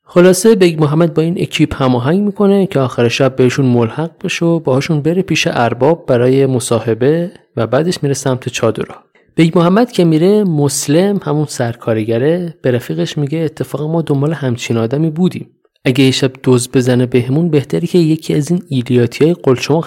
خلاصه 0.05 0.55
بیگ 0.55 0.81
محمد 0.81 1.15
با 1.15 1.23
این 1.23 1.41
اکیپ 1.41 1.83
هماهنگ 1.83 2.21
می‌کنه 2.21 2.67
که 2.67 2.81
آخر 2.81 3.09
شب 3.09 3.37
بهشون 3.37 3.67
ملحق 3.67 4.11
بشه 4.25 4.47
و 4.47 4.61
باهاشون 4.61 5.03
بره 5.03 5.23
پیش 5.23 5.49
ارباب 5.51 6.07
برای 6.07 6.47
مصاحبه 6.47 7.31
و 7.57 7.67
بعدش 7.67 8.03
میره 8.03 8.15
سمت 8.15 8.49
چادرها. 8.49 9.05
بیگ 9.35 9.59
محمد 9.59 9.93
که 9.93 10.05
میره 10.05 10.45
مسلم 10.45 11.21
همون 11.25 11.47
سرکارگره 11.47 12.55
به 12.63 12.71
رفیقش 12.71 13.19
میگه 13.19 13.39
اتفاقا 13.39 13.83
ما 13.83 14.03
دنبال 14.03 14.33
همچین 14.33 14.77
آدمی 14.77 15.11
بودیم. 15.11 15.51
اگه 15.85 16.05
یه 16.05 16.11
شب 16.11 16.33
دزد 16.43 16.69
بزنه 16.71 17.07
بهمون 17.07 17.51
بهتره 17.51 17.87
که 17.87 17.99
یکی 17.99 18.35
از 18.35 18.51
این 18.51 18.63
ایلیاتی 18.69 19.25
های 19.25 19.35
قلچما 19.35 19.81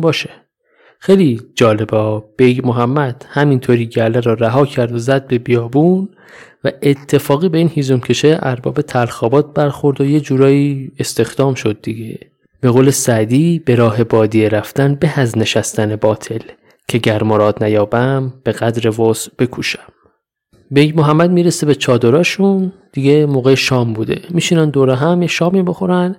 باشه. 0.00 0.30
خیلی 1.00 1.40
جالبه. 1.54 2.22
بیگ 2.36 2.66
محمد 2.66 3.26
همینطوری 3.28 3.86
گله 3.86 4.20
را 4.20 4.34
رها 4.34 4.66
کرد 4.66 4.92
و 4.92 4.98
زد 4.98 5.26
به 5.26 5.38
بیابون. 5.38 6.08
و 6.64 6.70
اتفاقی 6.82 7.48
به 7.48 7.58
این 7.58 7.70
هیزم 7.74 8.00
کشه 8.00 8.38
ارباب 8.42 8.80
تلخاباد 8.80 9.54
برخورد 9.54 10.00
و 10.00 10.04
یه 10.04 10.20
جورایی 10.20 10.92
استخدام 10.98 11.54
شد 11.54 11.78
دیگه. 11.82 12.18
به 12.60 12.70
قول 12.70 12.90
سعدی 12.90 13.58
به 13.58 13.74
راه 13.74 14.04
بادیه 14.04 14.48
رفتن 14.48 14.94
به 14.94 15.20
از 15.20 15.38
نشستن 15.38 15.96
باطل 15.96 16.40
که 16.88 16.98
گر 16.98 17.22
مراد 17.22 17.64
نیابم 17.64 18.32
به 18.44 18.52
قدر 18.52 19.00
وسع 19.00 19.28
بکوشم. 19.38 19.92
بیگ 20.70 20.98
محمد 20.98 21.30
می‌رسه 21.30 21.66
به 21.66 21.74
چادراشون 21.74 22.72
دیگه 22.92 23.26
موقع 23.26 23.54
شام 23.54 23.92
بوده. 23.92 24.20
میشینن 24.30 24.70
دور 24.70 24.90
هم 24.90 25.22
یه 25.22 25.28
شامی 25.28 25.62
بخورن 25.62 26.16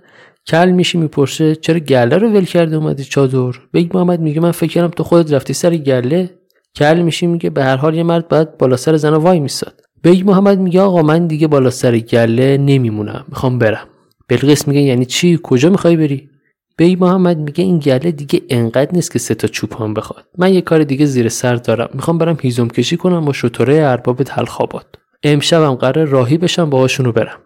کلمیشی 0.48 0.98
می‌پرسه 0.98 1.56
چرا 1.56 1.80
گله 1.80 2.18
رو 2.18 2.30
ول 2.30 2.46
کرده 2.46 2.76
اومدی 2.76 3.04
چادر؟ 3.04 3.60
بیگ 3.72 3.98
محمد 3.98 4.20
میگه 4.20 4.42
من 4.42 4.52
فکر 4.52 4.72
کردم 4.72 4.88
تو 4.88 5.04
خودت 5.04 5.34
رفتی 5.34 5.54
سر 5.54 5.78
گله. 5.78 6.30
کلمیشی 6.76 7.28
میگه 7.28 7.50
به 7.50 7.64
هر 7.64 7.76
حال 7.76 7.96
یه 7.96 8.04
مرد 8.04 8.28
باید 8.28 8.58
بالا 8.58 8.76
سر 8.76 8.98
زن 8.98 9.14
وای 9.14 9.40
میستاد 9.40 9.85
بیگ 10.06 10.26
محمد 10.26 10.60
میگه 10.60 10.82
آقا 10.82 11.02
من 11.02 11.28
دیگه 11.28 11.48
بالا 11.48 11.70
سر 11.70 11.98
گله 11.98 12.58
نمیمونم 12.58 13.26
می‌خوام 13.28 13.60
برم. 13.60 13.88
بلقیس 14.28 14.68
میگه 14.68 14.82
یعنی 14.82 15.06
چی؟ 15.06 15.40
کجا 15.44 15.70
می‌خوای 15.70 15.98
بری؟ 15.98 16.30
بیگ 16.78 17.04
محمد 17.04 17.38
میگه 17.38 17.64
این 17.64 17.80
گله 17.80 18.12
دیگه 18.12 18.42
انقدر 18.50 18.92
نیست 18.94 19.12
که 19.12 19.20
سه 19.20 19.36
تا 19.36 19.48
چوپان 19.48 19.94
بخواد. 19.94 20.26
من 20.38 20.54
یه 20.54 20.62
کار 20.62 20.84
دیگه 20.84 21.06
زیر 21.06 21.30
سر 21.30 21.56
دارم 21.56 21.90
می‌خوام 21.94 22.18
برم 22.18 22.38
هیزم 22.42 22.68
کشی 22.68 22.98
کنم 22.98 23.26
با 23.26 23.34
شترای 23.34 23.76
ارباب 23.76 24.24
تلخاباد 24.24 24.86
امشبم 25.24 25.76
قرار 25.76 26.06
راهی 26.06 26.38
بشم 26.38 26.70
باهاشونو 26.70 27.12
برم. 27.12 27.38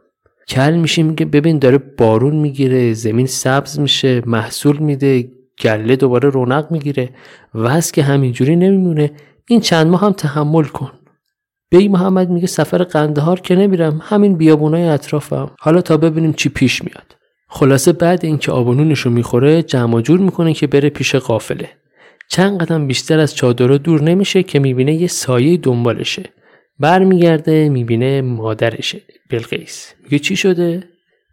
کل 0.47 0.75
میشه 0.75 1.03
میگه 1.03 1.25
ببین 1.25 1.59
داره 1.59 1.77
بارون 1.77 2.35
می‌گیره 2.35 2.93
زمین 2.93 3.25
سبز 3.25 3.79
میشه 3.79 4.21
محصول 4.25 4.77
میده 4.77 5.31
گله 5.61 5.95
دوباره 5.95 6.29
رونق 6.29 6.71
می‌گیره 6.71 7.09
وز 7.55 7.91
که 7.91 8.03
همینجوری 8.03 8.55
نمیمونه. 8.55 9.11
این 9.47 9.59
چند 9.59 9.87
ماه 9.87 10.01
هم 10.01 10.11
تحمل 10.11 10.63
کن. 10.63 10.91
بی 11.71 11.87
محمد 11.87 12.29
میگه 12.29 12.47
سفر 12.47 12.77
قندهار 12.77 13.39
که 13.39 13.55
نمیرم 13.55 14.01
همین 14.03 14.35
بیابونای 14.35 14.83
اطرافم. 14.83 15.51
حالا 15.59 15.81
تا 15.81 15.97
ببینیم 15.97 16.33
چی 16.33 16.49
پیش 16.49 16.83
میاد. 16.83 17.15
خلاصه 17.47 17.91
بعد 17.91 18.25
اینکه 18.25 18.51
آبونونش 18.51 18.99
رو 18.99 19.11
می‌خوره 19.11 19.63
جمع 19.63 20.01
جور 20.01 20.19
می‌کنه 20.19 20.53
که 20.53 20.67
بره 20.67 20.89
پیش 20.89 21.15
قافله. 21.15 21.69
چند 22.29 22.61
قدم 22.61 22.87
بیشتر 22.87 23.19
از 23.19 23.35
چادر 23.35 23.67
دور 23.67 24.01
نمیشه 24.01 24.43
که 24.43 24.59
می‌بینه 24.59 24.93
یه 24.93 25.07
سایه 25.07 25.57
دنبالشه. 25.57 26.23
برمیگرده 26.79 27.69
می‌بینه 27.69 28.21
مادرشه 28.21 29.01
بلقیس. 29.29 29.93
میگه 30.03 30.19
چی 30.19 30.35
شده؟ 30.35 30.83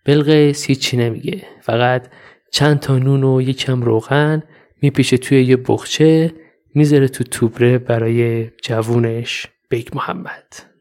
بلقیس 0.05 0.65
هیچی 0.65 0.97
نمیگه. 0.97 1.43
فقط 1.61 2.09
چند 2.51 2.81
تا 2.81 2.99
نون 2.99 3.25
و 3.25 3.41
یکم 3.41 3.83
روغن 3.83 4.43
میپیشه 4.83 5.17
توی 5.17 5.43
یه 5.43 5.57
بخچه 5.57 6.33
می‌ذاره 6.75 7.09
تو 7.09 7.25
توبره 7.25 7.79
برای 7.79 8.49
جوونش. 8.63 9.47
بیک 9.69 9.97
محمد. 9.97 10.77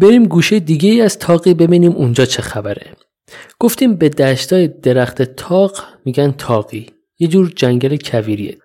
بریم 0.00 0.26
گوشه 0.26 0.60
دیگه 0.60 0.90
ای 0.90 1.00
از 1.00 1.18
تاقی 1.18 1.54
ببینیم 1.54 1.92
اونجا 1.92 2.24
چه 2.24 2.42
خبره. 2.42 2.86
گفتیم 3.58 3.96
به 3.96 4.08
دشتای 4.08 4.68
درخت 4.68 5.22
تاق 5.22 5.78
میگن 6.04 6.30
تاقی. 6.30 6.86
یه 7.18 7.28
جور 7.28 7.52
جنگل 7.56 7.96
کویریه. 7.96 8.58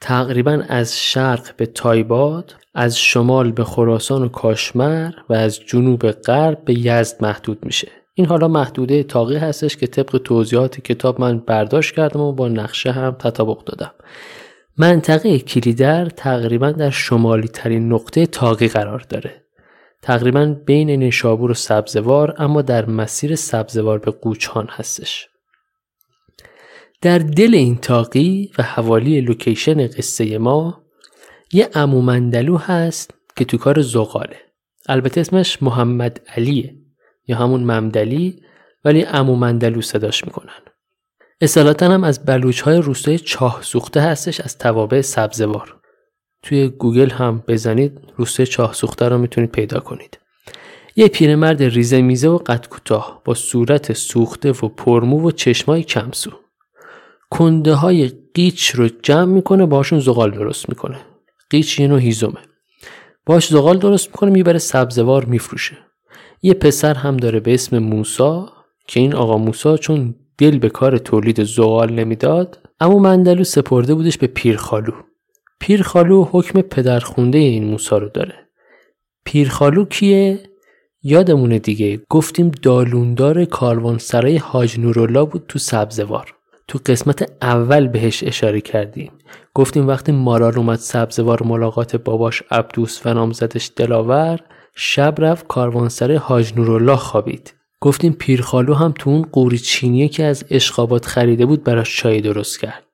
تقریبا 0.00 0.62
از 0.68 0.98
شرق 0.98 1.56
به 1.56 1.66
تایباد 1.66 2.54
از 2.74 2.98
شمال 2.98 3.52
به 3.52 3.64
خراسان 3.64 4.22
و 4.22 4.28
کاشمر 4.28 5.12
و 5.28 5.32
از 5.32 5.60
جنوب 5.66 6.10
غرب 6.10 6.64
به 6.64 6.78
یزد 6.78 7.16
محدود 7.20 7.58
میشه. 7.64 7.88
این 8.14 8.26
حالا 8.26 8.48
محدوده 8.48 9.02
تاقی 9.02 9.36
هستش 9.36 9.76
که 9.76 9.86
طبق 9.86 10.20
توضیحات 10.24 10.80
کتاب 10.80 11.20
من 11.20 11.38
برداشت 11.38 11.94
کردم 11.94 12.20
و 12.20 12.32
با 12.32 12.48
نقشه 12.48 12.92
هم 12.92 13.16
تطابق 13.18 13.64
دادم. 13.64 13.92
منطقه 14.78 15.38
کلیدر 15.38 16.08
تقریبا 16.08 16.72
در 16.72 16.90
شمالی 16.90 17.48
ترین 17.48 17.92
نقطه 17.92 18.26
تاقی 18.26 18.68
قرار 18.68 19.04
داره. 19.08 19.41
تقریبا 20.02 20.56
بین 20.66 20.90
نشابور 20.90 21.50
و 21.50 21.54
سبزوار 21.54 22.34
اما 22.38 22.62
در 22.62 22.86
مسیر 22.86 23.36
سبزوار 23.36 23.98
به 23.98 24.10
قوچان 24.10 24.68
هستش. 24.70 25.28
در 27.00 27.18
دل 27.18 27.54
این 27.54 27.76
تاقی 27.76 28.50
و 28.58 28.62
حوالی 28.62 29.20
لوکیشن 29.20 29.86
قصه 29.86 30.38
ما 30.38 30.82
یه 31.52 31.68
عمو 31.74 32.05
مندلو 32.05 32.56
هست 32.56 33.14
که 33.36 33.44
تو 33.44 33.58
کار 33.58 33.80
زغاله. 33.80 34.36
البته 34.88 35.20
اسمش 35.20 35.62
محمد 35.62 36.20
علیه 36.28 36.74
یا 37.26 37.36
همون 37.36 37.60
ممدلی 37.60 38.42
ولی 38.84 39.04
عمو 39.04 39.32
مندلو 39.32 39.80
صداش 39.80 40.24
می‌کنن. 40.24 40.62
اصالتا 41.40 41.88
هم 41.88 42.04
از 42.04 42.24
بلوچ 42.24 42.60
های 42.60 42.76
روستای 42.76 43.18
چاه 43.18 43.62
سوخته 43.62 44.00
هستش 44.00 44.40
از 44.40 44.58
توابع 44.58 45.00
سبزوار. 45.00 45.81
توی 46.42 46.68
گوگل 46.68 47.10
هم 47.10 47.42
بزنید 47.48 48.00
روستای 48.16 48.46
چاه 48.46 48.72
سوخته 48.72 49.08
رو 49.08 49.18
می‌تونید 49.18 49.50
پیدا 49.50 49.80
کنید. 49.80 50.18
یه 50.96 51.08
پیرمرد 51.08 51.62
ریزه 51.62 52.02
میزه 52.02 52.28
و 52.28 52.38
قد 52.38 52.68
کوتاه 52.68 53.22
با 53.24 53.34
صورت 53.34 53.92
سوخته 53.92 54.50
و 54.50 54.68
پرمو 54.68 55.28
و 55.28 55.30
چشمای 55.30 55.82
کمسو. 55.82 56.30
کنده 57.30 57.74
های 57.74 58.12
قیچ 58.34 58.70
رو 58.70 58.88
جمع 59.02 59.32
می‌کنه 59.32 59.66
باشون 59.66 60.00
زغال 60.00 60.30
درست 60.30 60.68
می‌کنه. 60.68 60.98
قیچ 61.50 61.80
یه 61.80 61.86
نوع 61.88 62.00
هیزومه 62.00 62.38
باش 63.26 63.48
زغال 63.48 63.78
درست 63.78 64.08
می‌کنه 64.08 64.30
می‌بره 64.30 64.58
سبزوار 64.58 65.24
میفروشه. 65.24 65.78
یه 66.42 66.54
پسر 66.54 66.94
هم 66.94 67.16
داره 67.16 67.40
به 67.40 67.54
اسم 67.54 67.78
موسا 67.78 68.52
که 68.86 69.00
این 69.00 69.14
آقا 69.14 69.38
موسا 69.38 69.76
چون 69.76 70.14
دل 70.38 70.58
به 70.58 70.68
کار 70.68 70.98
تولید 70.98 71.44
زغال 71.44 71.92
نمی‌داد 71.92 72.58
اما 72.80 72.98
مندلو 72.98 73.44
سپرده 73.44 73.94
بودش 73.94 74.18
به 74.18 74.26
پیرخالو. 74.26 74.92
پیرخالو 75.62 76.24
حکم 76.24 76.60
پدرخونده 76.60 77.38
این 77.38 77.64
موسا 77.64 77.98
رو 77.98 78.08
داره. 78.08 78.34
پیرخالو 79.24 79.84
کیه؟ 79.84 80.40
یادمونه 81.02 81.58
دیگه 81.58 82.00
گفتیم 82.08 82.50
دالوندار 82.62 83.44
کاروانسرای 83.44 84.36
حاج 84.36 84.78
نورالله 84.78 85.24
بود 85.24 85.44
تو 85.48 85.58
سبزوار. 85.58 86.34
تو 86.68 86.78
قسمت 86.86 87.32
اول 87.42 87.88
بهش 87.88 88.24
اشاره 88.24 88.60
کردیم. 88.60 89.12
گفتیم 89.54 89.88
وقتی 89.88 90.12
مارال 90.12 90.56
اومد 90.56 90.78
سبزوار 90.78 91.42
ملاقات 91.42 91.96
باباش 91.96 92.42
عبدوس 92.50 93.06
و 93.06 93.14
نامزدش 93.14 93.70
دلاور 93.76 94.40
شب 94.74 95.14
رفت 95.18 95.46
کاروانسرای 95.46 96.16
حاج 96.16 96.52
نورالله 96.56 96.96
خوابید. 96.96 97.54
گفتیم 97.80 98.12
پیرخالو 98.12 98.74
هم 98.74 98.94
تو 98.98 99.10
اون 99.10 99.22
قوری 99.22 99.58
چینیه 99.58 100.08
که 100.08 100.24
از 100.24 100.44
اشقابات 100.50 101.06
خریده 101.06 101.46
بود 101.46 101.64
براش 101.64 101.96
چای 101.96 102.20
درست 102.20 102.60
کرد. 102.60 102.91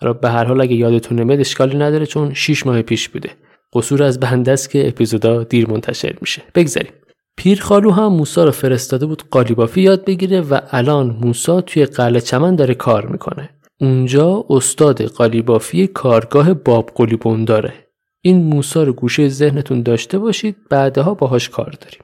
را 0.00 0.12
به 0.12 0.30
هر 0.30 0.44
حال 0.44 0.60
اگه 0.60 0.74
یادتون 0.74 1.18
نمیاد 1.18 1.40
اشکالی 1.40 1.78
نداره 1.78 2.06
چون 2.06 2.34
6 2.34 2.66
ماه 2.66 2.82
پیش 2.82 3.08
بوده. 3.08 3.30
قصور 3.72 4.02
از 4.02 4.20
بنده 4.20 4.52
است 4.52 4.70
که 4.70 4.88
اپیزودا 4.88 5.42
دیر 5.42 5.70
منتشر 5.70 6.14
میشه. 6.20 6.42
بگذاریم. 6.54 6.92
پیرخالو 7.36 7.90
هم 7.90 8.12
موسا 8.12 8.44
رو 8.44 8.50
فرستاده 8.50 9.06
بود 9.06 9.22
قالیبافی 9.30 9.80
یاد 9.80 10.04
بگیره 10.04 10.40
و 10.40 10.60
الان 10.70 11.16
موسا 11.20 11.60
توی 11.60 11.84
قلعه 11.84 12.20
چمن 12.20 12.56
داره 12.56 12.74
کار 12.74 13.06
می‌کنه. 13.06 13.50
اونجا 13.80 14.44
استاد 14.50 15.02
قالیبافی 15.02 15.86
کارگاه 15.86 16.54
باب 16.54 16.90
قلیبون 16.94 17.44
داره. 17.44 17.72
این 18.20 18.44
موسا 18.44 18.82
رو 18.82 18.92
گوشه 18.92 19.28
ذهنتون 19.28 19.82
داشته 19.82 20.18
باشید 20.18 20.56
بعدها 20.70 21.14
باهاش 21.14 21.48
کار 21.48 21.74
داریم. 21.80 22.00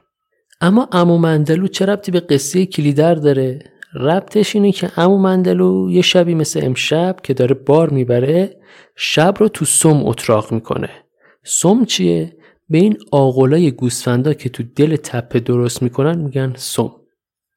اما 0.61 0.89
امو 0.91 1.17
مندلو 1.17 1.67
چه 1.67 1.85
ربطی 1.85 2.11
به 2.11 2.19
قصه 2.19 2.65
کلیدر 2.65 3.15
داره؟ 3.15 3.59
ربطش 3.95 4.55
اینه 4.55 4.71
که 4.71 4.91
امو 4.97 5.17
مندلو 5.17 5.91
یه 5.91 6.01
شبی 6.01 6.35
مثل 6.35 6.59
امشب 6.63 7.15
که 7.23 7.33
داره 7.33 7.55
بار 7.55 7.89
می‌بره 7.89 8.57
شب 8.95 9.33
رو 9.39 9.47
تو 9.47 9.65
سم 9.65 10.05
اتراق 10.05 10.51
می‌کنه. 10.51 10.89
سم 11.43 11.85
چیه؟ 11.85 12.37
به 12.69 12.77
این 12.77 12.97
آقلای 13.11 13.71
گوسفندا 13.71 14.33
که 14.33 14.49
تو 14.49 14.63
دل 14.75 14.95
تپه 14.95 15.39
درست 15.39 15.83
می‌کنن 15.83 16.17
میگن 16.17 16.53
سم. 16.55 16.91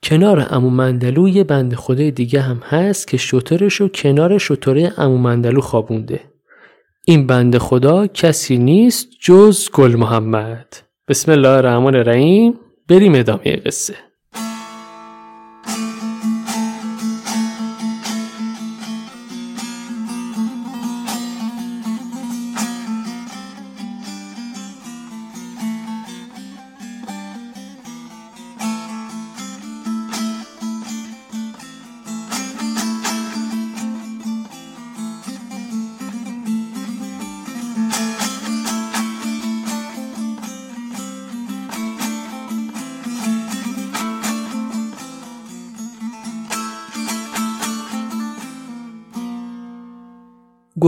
کنار 0.03 0.47
امو 0.51 0.71
مندلو 0.71 1.29
یه 1.29 1.45
بند 1.45 1.75
خدای 1.75 2.11
دیگه 2.11 2.41
هم 2.41 2.63
هست 2.65 3.09
که 3.09 3.17
شطرش 3.17 3.75
رو 3.75 3.89
کنار 3.89 4.39
شطره 4.39 4.93
امو 4.97 5.19
مندلو 5.19 5.61
خوابونده. 5.61 6.21
این 7.07 7.27
بند 7.27 7.59
خدا 7.59 8.07
کسی 8.07 8.59
نیست 8.59 9.09
جز 9.21 9.71
گل 9.71 9.97
محمد. 9.97 10.77
بسم 11.09 11.33
الله 11.33 11.49
الرحمن 11.49 11.95
الرحیم. 11.95 12.55
بریم 12.89 13.15
ادامه 13.15 13.57
قصه. 13.57 14.08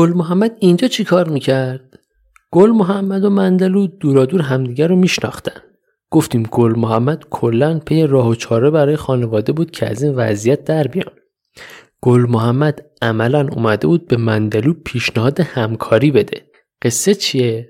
گل 0.00 0.12
محمد 0.12 0.56
اینجا 0.60 0.88
چی 0.88 1.04
کار 1.04 1.28
می‌کرد؟ 1.28 1.98
گل 2.50 2.70
محمد 2.70 3.24
و 3.24 3.30
مندلو 3.30 3.86
دورادور 3.86 4.42
همدیگر 4.42 4.88
رو 4.88 4.96
میشناختن. 4.96 5.60
گفتیم 6.10 6.42
گل 6.42 6.78
محمد 6.78 7.24
کلا 7.30 7.78
پی 7.78 8.06
راه 8.06 8.28
و 8.28 8.34
چاره 8.34 8.70
برای 8.70 8.96
خانواده 8.96 9.52
بود 9.52 9.70
که 9.70 9.90
از 9.90 10.02
این 10.02 10.14
وضعیت 10.14 10.64
در 10.64 10.86
بیان. 10.86 11.12
گل 12.00 12.20
محمد 12.20 12.86
عملا 13.02 13.48
اومده 13.52 13.86
بود 13.86 14.08
به 14.08 14.16
مندلو 14.16 14.74
پیشنهاد 14.84 15.40
همکاری 15.40 16.10
بده. 16.10 16.42
قصه 16.82 17.14
چیه؟ 17.14 17.68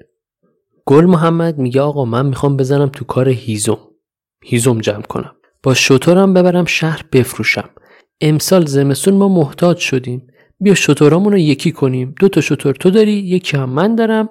گل 0.86 1.04
محمد 1.04 1.58
میگه 1.58 1.80
آقا 1.80 2.04
من 2.04 2.26
می‌خوام 2.26 2.56
بزنم 2.56 2.88
تو 2.88 3.04
کار 3.04 3.28
هیزم. 3.28 3.78
هیزم 4.44 4.78
جمع 4.78 5.02
کنم. 5.02 5.32
با 5.62 5.74
شطورم 5.74 6.34
ببرم 6.34 6.64
شهر 6.64 7.04
بفروشم. 7.12 7.70
امسال 8.20 8.66
زمستون 8.66 9.14
ما 9.14 9.28
محتاج 9.28 9.78
شدیم. 9.78 10.26
بیا 10.60 10.74
شطورامون 10.74 11.32
رو 11.32 11.38
یکی 11.38 11.72
کنیم. 11.72 12.14
دو 12.20 12.28
تا 12.28 12.40
شطور 12.40 12.74
تو 12.74 12.90
داری 12.90 13.12
یکی 13.12 13.56
هم 13.56 13.70
من 13.70 13.94
دارم. 13.94 14.28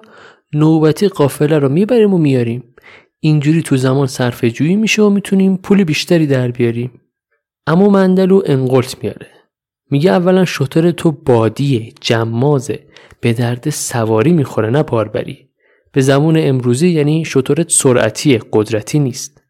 نوبتی 0.54 1.08
قافله 1.08 1.58
رو 1.58 1.68
می‌بریم 1.68 2.14
و 2.14 2.18
میاریم. 2.18 2.74
اینجوری 3.20 3.62
تو 3.62 3.76
زمان 3.76 4.06
صرف 4.06 4.44
جویی 4.44 4.76
میشه 4.76 5.02
و 5.02 5.10
می‌تونیم 5.10 5.56
پول 5.56 5.84
بیشتری 5.84 6.26
در 6.26 6.50
بیاریم. 6.50 7.00
اما 7.66 7.88
مندلو 7.88 8.42
انقلت 8.46 8.96
میاره. 9.02 9.26
میگه 9.90 10.10
اولا 10.10 10.44
شطور 10.44 10.90
تو 10.90 11.12
بادیه 11.12 11.92
جمازه. 12.00 12.78
به 13.20 13.32
درد 13.32 13.70
سواری 13.70 14.32
می‌خوره 14.32 14.70
نه 14.70 14.82
باربری. 14.82 15.48
به 15.92 16.00
زمان 16.00 16.36
امروزی 16.38 16.88
یعنی 16.88 17.24
شطورت 17.24 17.70
سرعتیه 17.70 18.40
قدرتی 18.52 18.98
نیست. 18.98 19.42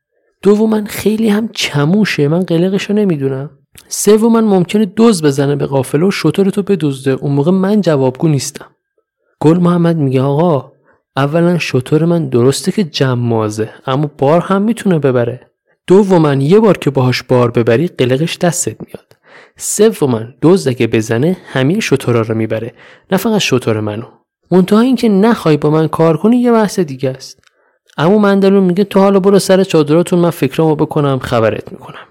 دوما 0.42 0.84
خیلی 0.84 1.28
هم 1.28 1.48
چموشه. 1.52 2.28
من 2.28 2.40
قلقشو 2.40 2.92
نمی‌دونم. 2.92 3.50
من 4.32 4.44
ممکنه 4.44 4.84
دوز 4.84 5.22
بزنه 5.22 5.56
به 5.56 5.66
قافله 5.66 6.06
و 6.06 6.10
شطور 6.10 6.50
تو 6.50 6.62
بدزده. 6.62 7.10
اون 7.10 7.32
موقع 7.32 7.50
من 7.50 7.80
جوابگو 7.80 8.28
نیستم. 8.28 8.66
گل 9.40 9.58
محمد 9.58 9.96
میگه 9.96 10.22
آقا 10.22 10.72
اولا 11.16 11.58
شطور 11.58 12.04
من 12.04 12.28
درسته 12.28 12.72
که 12.72 12.84
جمازه 12.84 13.70
اما 13.86 14.10
بار 14.18 14.40
هم 14.40 14.62
می‌تونه 14.62 14.98
ببره. 14.98 15.46
من 16.10 16.40
یه 16.40 16.60
بار 16.60 16.78
که 16.78 16.90
باهاش 16.90 17.22
بار 17.22 17.50
ببری 17.50 17.88
قلقش 17.88 18.38
دستت 18.38 18.76
میاد. 18.86 19.16
من 20.02 20.34
دوز 20.40 20.68
اگه 20.68 20.86
بزنه 20.86 21.36
همه 21.52 21.80
شطورا 21.80 22.20
رو 22.20 22.34
می‌بره. 22.34 22.74
نه 23.12 23.18
فقط 23.18 23.38
شطور 23.38 23.80
منو. 23.80 24.06
منتها 24.50 24.80
اینکه 24.80 25.08
نخوای 25.08 25.56
با 25.56 25.70
من 25.70 25.88
کار 25.88 26.16
کنی 26.16 26.36
یه 26.36 26.52
بحث 26.52 26.80
دیگه 26.80 27.10
است. 27.10 27.40
اما 27.98 28.18
مندلون 28.18 28.64
میگه 28.64 28.84
تو 28.84 29.00
حالا 29.00 29.20
برو 29.20 29.38
سر 29.38 29.64
چادراتون 29.64 30.18
من 30.18 30.30
فکرامو 30.30 30.74
بکنم 30.76 31.18
خبرت 31.18 31.72
می‌کنم. 31.72 32.09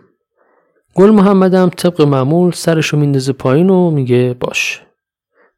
گل 1.00 1.10
محمدم 1.10 1.70
طبق 1.70 2.02
معمول 2.02 2.52
سرشو 2.52 2.98
میندازه 2.98 3.34
پایین 3.34 3.70
و 3.70 3.92
میگه 3.92 4.36
باش. 4.40 4.82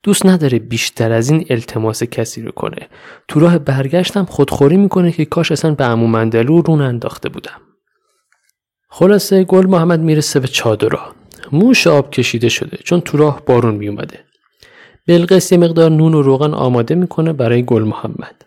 دوست 0.03 0.25
نداره 0.25 0.59
بیشتر 0.59 1.11
از 1.11 1.29
این 1.29 1.45
التماس 1.49 2.03
کسی 2.03 2.41
رو 2.41 2.51
کنه. 2.51 2.87
تو 3.27 3.39
راه 3.39 3.57
برگشتم 3.57 4.25
خودخوری 4.25 4.77
می‌کنه 4.77 5.11
که 5.11 5.25
کاش 5.25 5.51
اصلا 5.51 5.75
به 5.75 5.83
عمو 5.83 6.07
مندلو 6.07 6.61
رون 6.61 6.81
انداخته 6.81 7.29
بودم. 7.29 7.61
خلاصه 8.89 9.43
گل 9.43 9.65
محمد 9.65 9.99
می‌رسه 9.99 10.39
به 10.39 10.47
چادرها 10.47 11.15
موش 11.51 11.87
آب 11.87 12.11
کشیده 12.11 12.49
شده 12.49 12.77
چون 12.83 13.01
تو 13.01 13.17
راه 13.17 13.41
بارون 13.45 13.75
میومده. 13.75 14.19
بلقیس 15.07 15.51
یه 15.51 15.57
مقدار 15.57 15.91
نون 15.91 16.13
و 16.13 16.21
روغن 16.21 16.53
آماده 16.53 16.95
می‌کنه 16.95 17.33
برای 17.33 17.63
گل 17.63 17.83
محمد. 17.83 18.45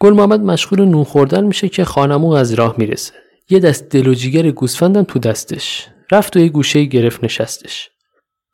گل 0.00 0.12
محمد 0.12 0.40
مشغول 0.40 0.84
نون 0.84 1.04
خوردن 1.04 1.44
میشه 1.44 1.68
که 1.68 1.84
خانمو 1.84 2.32
از 2.32 2.54
راه 2.54 2.74
می‌رسه. 2.78 3.12
یه 3.50 3.58
دست 3.58 3.88
دل 3.88 4.06
و 4.06 4.14
جیگر 4.14 4.50
گوسفندم 4.50 5.02
تو 5.02 5.18
دستش. 5.18 5.88
رفت 6.10 6.36
و 6.36 6.38
یه 6.38 6.48
گوشه 6.48 6.84
گرفت 6.84 7.24
نشستش. 7.24 7.90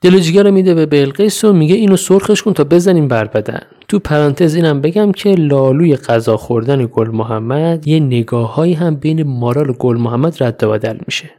دل 0.01 0.15
و 0.15 0.19
جیگر 0.19 0.51
میده 0.51 0.75
به 0.75 0.87
بلقیس 0.87 1.45
و 1.45 1.53
میگه 1.53 1.75
اینو 1.75 1.97
سرخش 1.97 2.43
کن 2.43 2.53
تا 2.53 2.65
بزنیم 2.65 3.09
بر 3.09 3.25
بدن. 3.25 3.63
تو 3.89 3.99
پرانتز 3.99 4.55
اینم 4.55 4.81
بگم 4.81 5.13
که 5.13 5.35
لالوی 5.35 5.97
غذا 5.97 6.37
خوردن 6.37 6.89
گل 6.93 7.09
محمد 7.09 7.89
یه 7.89 8.01
نگاههایی 8.01 8.75
هم 8.75 8.95
بین 8.95 9.23
مارال 9.23 9.71
و 9.71 9.73
گل 9.73 9.97
محمد 9.97 10.43
رد 10.43 10.65
و 10.65 10.71
بدل 10.71 10.99
میشه. 11.07 11.31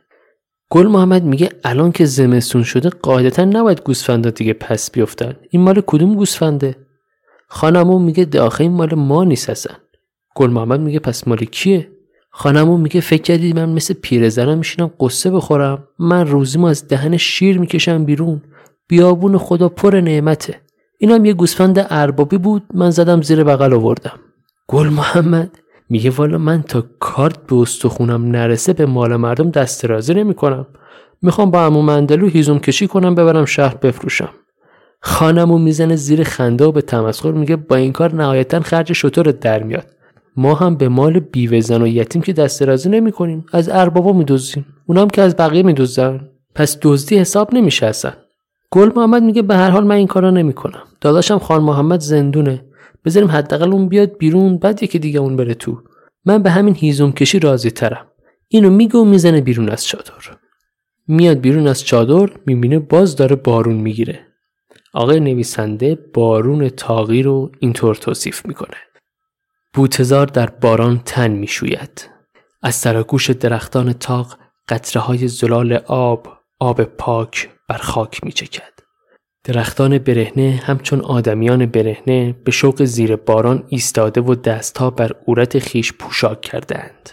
گل 0.69 0.87
محمد 0.87 1.23
میگه 1.23 1.49
الان 1.63 1.91
که 1.91 2.05
زمستون 2.05 2.63
شده 2.63 2.89
قاعدتا 2.89 3.45
نباید 3.45 3.81
گوسفندا 3.81 4.29
دیگه 4.29 4.53
پس 4.53 4.91
بیفتن. 4.91 5.35
این 5.49 5.61
مال 5.61 5.81
کدوم 5.87 6.15
گوسفنده؟ 6.15 6.75
خانمون 7.47 8.01
میگه 8.01 8.25
داخل 8.25 8.63
این 8.63 8.71
مال 8.71 8.95
ما 8.95 9.23
نیست 9.23 9.69
گل 10.35 10.49
محمد 10.49 10.79
میگه 10.79 10.99
پس 10.99 11.27
مال 11.27 11.37
کیه؟ 11.37 11.92
خانمون 12.35 12.81
میگه 12.81 13.01
فکر 13.01 13.21
کردید 13.21 13.55
من 13.55 13.69
مثل 13.69 13.93
پیرزنم 13.93 14.57
میشینم 14.57 14.91
قصه 14.99 15.31
بخورم؟ 15.31 15.83
من 15.99 16.27
روزیمو 16.27 16.67
از 16.67 16.87
دهن 16.87 17.17
شیر 17.17 17.59
می‌کشم 17.59 18.05
بیرون. 18.05 18.41
بیابون 18.87 19.37
خدا 19.37 19.69
پر 19.69 19.99
نعمته. 19.99 20.55
اینم 20.99 21.25
یه 21.25 21.33
گوسفند 21.33 21.87
اربابی 21.89 22.37
بود 22.37 22.63
من 22.73 22.89
زدم 22.89 23.21
زیر 23.21 23.43
بغل 23.43 23.73
آوردم. 23.73 24.19
گل 24.67 24.89
محمد 24.89 25.59
میگه 25.89 26.09
والا 26.09 26.37
من 26.37 26.61
تا 26.61 26.83
کارت 26.99 27.47
به 27.47 27.55
استخونم 27.55 28.31
نرسه 28.31 28.73
به 28.73 28.85
مال 28.85 29.15
مردم 29.15 29.49
دست 29.49 29.85
رازی 29.85 30.13
نمی‌کنم. 30.13 30.67
می‌خوام 31.21 31.51
با 31.51 31.65
عمو 31.65 31.81
مندلو 31.81 32.27
هیزم 32.27 32.59
کشی 32.59 32.87
کنم 32.87 33.15
ببرم 33.15 33.45
شهر 33.45 33.75
بفروشم. 33.75 34.29
خانمو 35.01 35.57
می‌زنه 35.57 35.95
زیر 35.95 36.23
خنده 36.23 36.65
و 36.65 36.71
به 36.71 36.81
تمسخر 36.81 37.31
میگه 37.31 37.55
با 37.55 37.75
این 37.75 37.91
کار 37.91 38.15
نهایتا 38.15 38.59
خرج 38.59 38.93
شطور 38.93 39.31
در 39.31 39.63
میاد. 39.63 39.92
ما 40.37 40.55
هم 40.55 40.75
به 40.75 40.89
مال 40.89 41.19
بیوه 41.19 41.59
زن 41.59 41.81
و 41.81 41.87
یتیم 41.87 42.21
که 42.21 42.33
دست 42.33 42.61
رازی 42.61 42.89
نمی 42.89 43.11
کنیم 43.11 43.45
از 43.53 43.69
اربابا 43.69 44.13
میدوزیم. 44.13 44.65
اونام 44.87 45.09
که 45.09 45.21
از 45.21 45.35
بقیه 45.35 45.63
میدوزن. 45.63 46.29
پس 46.55 46.77
دزدی 46.81 47.17
حساب 47.17 47.53
نمیشه 47.53 47.85
اصلا. 47.85 48.13
گل 48.71 48.91
محمد 48.95 49.23
میگه 49.23 49.41
به 49.41 49.55
هر 49.55 49.69
حال 49.69 49.83
من 49.83 49.95
این 49.95 50.07
کارا 50.07 50.31
نمی‌کنم. 50.31 50.83
داداشم 51.01 51.37
خان 51.37 51.63
محمد 51.63 51.99
زندونه. 51.99 52.65
بذاریم 53.05 53.31
حداقل 53.31 53.73
اون 53.73 53.87
بیاد 53.87 54.17
بیرون 54.17 54.57
بعد 54.57 54.83
یکی 54.83 54.99
دیگه 54.99 55.19
اون 55.19 55.35
بره 55.35 55.53
تو. 55.53 55.81
من 56.25 56.43
به 56.43 56.49
همین 56.49 56.75
هیزم 56.75 57.11
کشی 57.11 57.39
راضی 57.39 57.71
ترم. 57.71 58.05
اینو 58.47 58.69
میگه 58.69 58.99
و 58.99 59.03
می‌زنه 59.03 59.41
بیرون 59.41 59.69
از 59.69 59.85
چادر. 59.85 60.13
میاد 61.07 61.37
بیرون 61.37 61.67
از 61.67 61.83
چادر 61.83 62.29
می‌بینه 62.45 62.79
باز 62.79 63.15
داره 63.15 63.35
بارون 63.35 63.75
می‌گیره. 63.75 64.19
آقای 64.93 65.19
نویسنده 65.19 65.99
بارون 66.13 66.69
تاقی 66.69 67.23
رو 67.23 67.51
اینطور 67.59 67.95
توصیف 67.95 68.45
می‌کنه. 68.45 68.77
بوتزار 69.73 70.25
در 70.25 70.49
باران 70.49 71.01
تن 71.05 71.31
می‌شوید 71.31 72.09
از 72.61 72.75
سرگوش 72.75 73.29
درختان 73.29 73.93
تاق 73.93 74.37
قطره 74.69 75.01
های 75.01 75.27
زلال 75.27 75.73
آب 75.87 76.27
آب 76.59 76.83
پاک 76.83 77.49
بر 77.69 77.77
خاک 77.77 78.23
میچکد 78.23 78.73
درختان 79.43 79.97
برهنه 79.97 80.61
همچون 80.63 81.01
آدمیان 81.01 81.65
برهنه 81.65 82.35
به 82.43 82.51
شوق 82.51 82.83
زیر 82.83 83.15
باران 83.15 83.63
ایستاده 83.67 84.21
و 84.21 84.35
دستها 84.35 84.89
بر 84.89 85.11
عورت 85.27 85.59
خیش 85.59 85.93
پوشاک 85.93 86.41
کردند. 86.41 87.09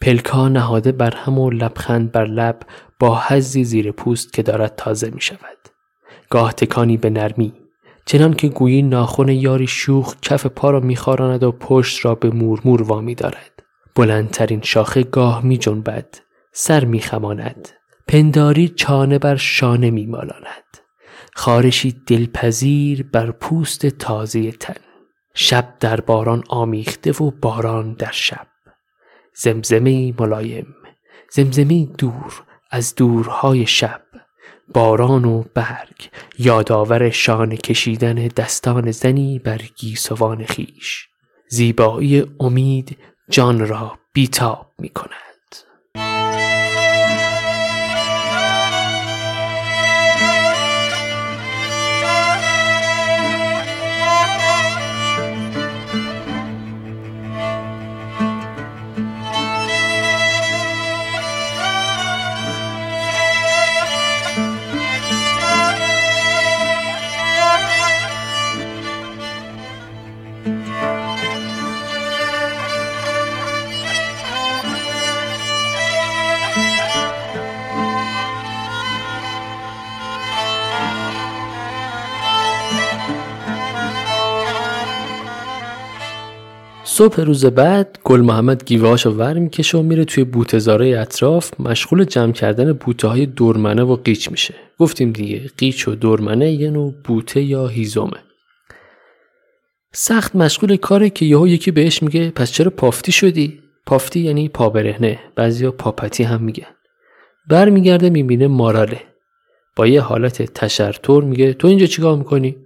پلکا 0.00 0.48
نهاده 0.48 0.92
بر 0.92 1.16
هم 1.16 1.38
و 1.38 1.50
لبخند 1.50 2.12
بر 2.12 2.24
لب 2.24 2.60
با 3.00 3.22
حزی 3.26 3.64
زیر 3.64 3.92
پوست 3.92 4.32
که 4.32 4.42
دارد 4.42 4.76
تازه 4.76 5.10
می 5.10 5.20
شود. 5.20 5.58
گاه 6.30 6.52
تکانی 6.52 6.96
به 6.96 7.10
نرمی 7.10 7.61
چنان 8.04 8.34
که 8.34 8.48
گویی 8.48 8.82
ناخن 8.82 9.28
یاری 9.28 9.66
شوخ 9.66 10.14
کف 10.22 10.46
پا 10.46 10.70
را 10.70 10.80
میخاراند 10.80 11.42
و 11.42 11.52
پشت 11.52 12.04
را 12.04 12.14
به 12.14 12.30
مورمور 12.30 12.82
وامی 12.82 13.14
دارد. 13.14 13.62
بلندترین 13.94 14.60
شاخه 14.62 15.02
گاه 15.02 15.44
می 15.44 15.58
جنبد. 15.58 16.18
سر 16.52 16.84
می 16.84 17.00
خماند. 17.00 17.68
پنداری 18.08 18.68
چانه 18.68 19.18
بر 19.18 19.36
شانه 19.36 19.90
می 19.90 20.06
مالاند. 20.06 20.62
خارشی 21.34 21.92
دلپذیر 22.06 23.02
بر 23.12 23.30
پوست 23.30 23.86
تازه 23.86 24.52
تن 24.52 24.74
شب 25.34 25.74
در 25.80 26.00
باران 26.00 26.44
آمیخته 26.48 27.12
و 27.12 27.30
باران 27.30 27.92
در 27.92 28.12
شب 28.12 28.46
زمزمه 29.34 30.14
ملایم 30.18 30.66
زمزمه 31.30 31.86
دور 31.98 32.42
از 32.70 32.94
دورهای 32.94 33.66
شب 33.66 34.02
باران 34.72 35.24
و 35.24 35.44
برگ 35.54 36.10
یادآور 36.38 37.10
شان 37.10 37.56
کشیدن 37.56 38.14
دستان 38.14 38.90
زنی 38.90 39.38
بر 39.38 39.60
گیسوان 39.76 40.44
خیش. 40.44 41.08
زیبایی 41.48 42.24
امید 42.40 42.98
جان 43.30 43.68
را 43.68 43.98
بیتاب 44.12 44.72
می 44.78 44.88
کند 44.88 45.12
صبح 87.02 87.20
روز 87.20 87.46
بعد 87.46 87.98
گل 88.04 88.20
محمد 88.20 88.64
گیوهاشو 88.64 89.10
ور 89.10 89.38
می‌کشه 89.38 89.78
و 89.78 89.82
میره 89.82 90.04
توی 90.04 90.24
بوتزاره 90.24 91.00
اطراف 91.00 91.60
مشغول 91.60 92.04
جمع 92.04 92.32
کردن 92.32 92.72
بوته 92.72 93.08
های 93.08 93.26
دورمنه 93.26 93.82
و 93.82 93.96
قیچ 93.96 94.30
میشه. 94.30 94.54
گفتیم 94.78 95.12
دیگه 95.12 95.50
قیچ 95.58 95.88
و 95.88 95.94
دورمنه 95.94 96.52
یه 96.52 96.70
نوع 96.70 96.94
بوته 97.04 97.42
یا 97.42 97.66
هیزومه 97.66 98.18
سخت 99.92 100.36
مشغول 100.36 100.76
کاره 100.76 101.10
که 101.10 101.24
یهو 101.24 101.48
یکی 101.48 101.70
بهش 101.70 102.02
میگه 102.02 102.30
پس 102.30 102.52
چرا 102.52 102.70
پافتی 102.70 103.12
شدی؟ 103.12 103.60
پافتی 103.86 104.20
یعنی 104.20 104.48
پابرهنه 104.48 105.18
بعضیا 105.34 105.70
پاپتی 105.70 106.22
هم 106.22 106.42
میگن. 106.42 106.72
برمیگرده 107.48 108.10
می‌بینه 108.10 108.46
ماراله. 108.46 109.00
با 109.76 109.86
یه 109.86 110.00
حالت 110.00 110.42
تشرطور 110.42 111.24
میگه 111.24 111.52
تو 111.52 111.68
اینجا 111.68 111.86
چیکار 111.86 112.16
می‌کنی؟ 112.16 112.56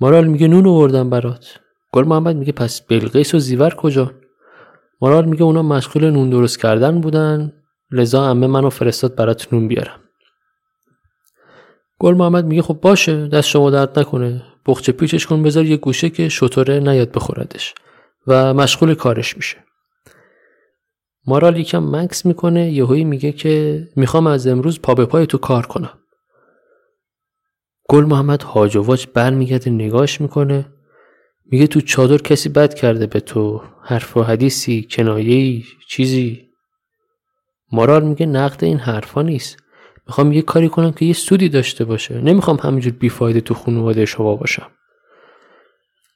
مارال 0.00 0.26
میگه 0.26 0.48
نون 0.48 0.66
آوردم 0.66 1.10
برات. 1.10 1.63
گل 1.94 2.04
محمد 2.04 2.36
میگه 2.36 2.52
پس 2.52 2.80
بلقیس 2.80 3.34
و 3.34 3.38
زیور 3.38 3.74
کجا؟ 3.74 4.10
مراد 5.00 5.26
میگه 5.26 5.42
اونا 5.42 5.62
مشغول 5.62 6.10
نون 6.10 6.30
درست 6.30 6.58
کردن 6.58 7.00
بودن. 7.00 7.52
لذا 7.90 8.24
امه 8.24 8.46
منو 8.46 8.70
فرستاد 8.70 9.14
برات 9.14 9.52
نون 9.52 9.68
بیارم. 9.68 10.00
گل 11.98 12.14
محمد 12.14 12.44
میگه 12.44 12.62
خب 12.62 12.78
باشه 12.82 13.28
دست 13.28 13.48
شما 13.48 13.70
درد 13.70 13.98
نکنه. 13.98 14.42
بخچه 14.66 14.92
پیچش 14.92 15.26
کن 15.26 15.42
بذار 15.42 15.64
یه 15.64 15.76
گوشه 15.76 16.10
که 16.10 16.28
شطوره 16.28 16.80
نیاد 16.80 17.12
بخوردش 17.12 17.74
و 18.26 18.54
مشغول 18.54 18.94
کارش 18.94 19.36
میشه. 19.36 19.56
مارال 21.26 21.56
یکم 21.56 21.96
مکس 21.96 22.26
می‌کنه 22.26 22.70
یهویی 22.70 23.04
میگه 23.04 23.32
که 23.32 23.88
می‌خوام 23.96 24.26
از 24.26 24.46
امروز 24.46 24.80
پا 24.80 24.94
به 24.94 25.06
پای 25.06 25.26
تو 25.26 25.38
کار 25.38 25.66
کنم. 25.66 25.98
گل 27.88 28.04
محمد 28.04 28.42
هاج 28.42 28.76
و 28.76 28.82
واج 28.82 29.06
برمیگرده 29.14 29.70
نگاش 29.70 30.20
می‌کنه. 30.20 30.73
میگه 31.46 31.66
تو 31.66 31.80
چادر 31.80 32.16
کسی 32.16 32.48
بد 32.48 32.74
کرده 32.74 33.06
به 33.06 33.20
تو 33.20 33.62
حرف 33.82 34.16
و 34.16 34.22
حدیثی 34.22 34.86
کنایه‌ای 34.90 35.64
چیزی. 35.88 36.48
مارال 37.72 38.04
میگه 38.04 38.26
نقد 38.26 38.64
این 38.64 38.78
حرفا 38.78 39.22
نیست. 39.22 39.56
می‌خوام 40.06 40.32
یه 40.32 40.42
کاری 40.42 40.68
کنم 40.68 40.92
که 40.92 41.04
یه 41.04 41.12
سودی 41.12 41.48
داشته 41.48 41.84
باشه. 41.84 42.20
نمی‌خوام 42.20 42.56
همینجور 42.62 42.92
بیفایده 42.92 43.40
تو 43.40 43.54
خانواده 43.54 44.04
شما 44.04 44.36
باشم. 44.36 44.66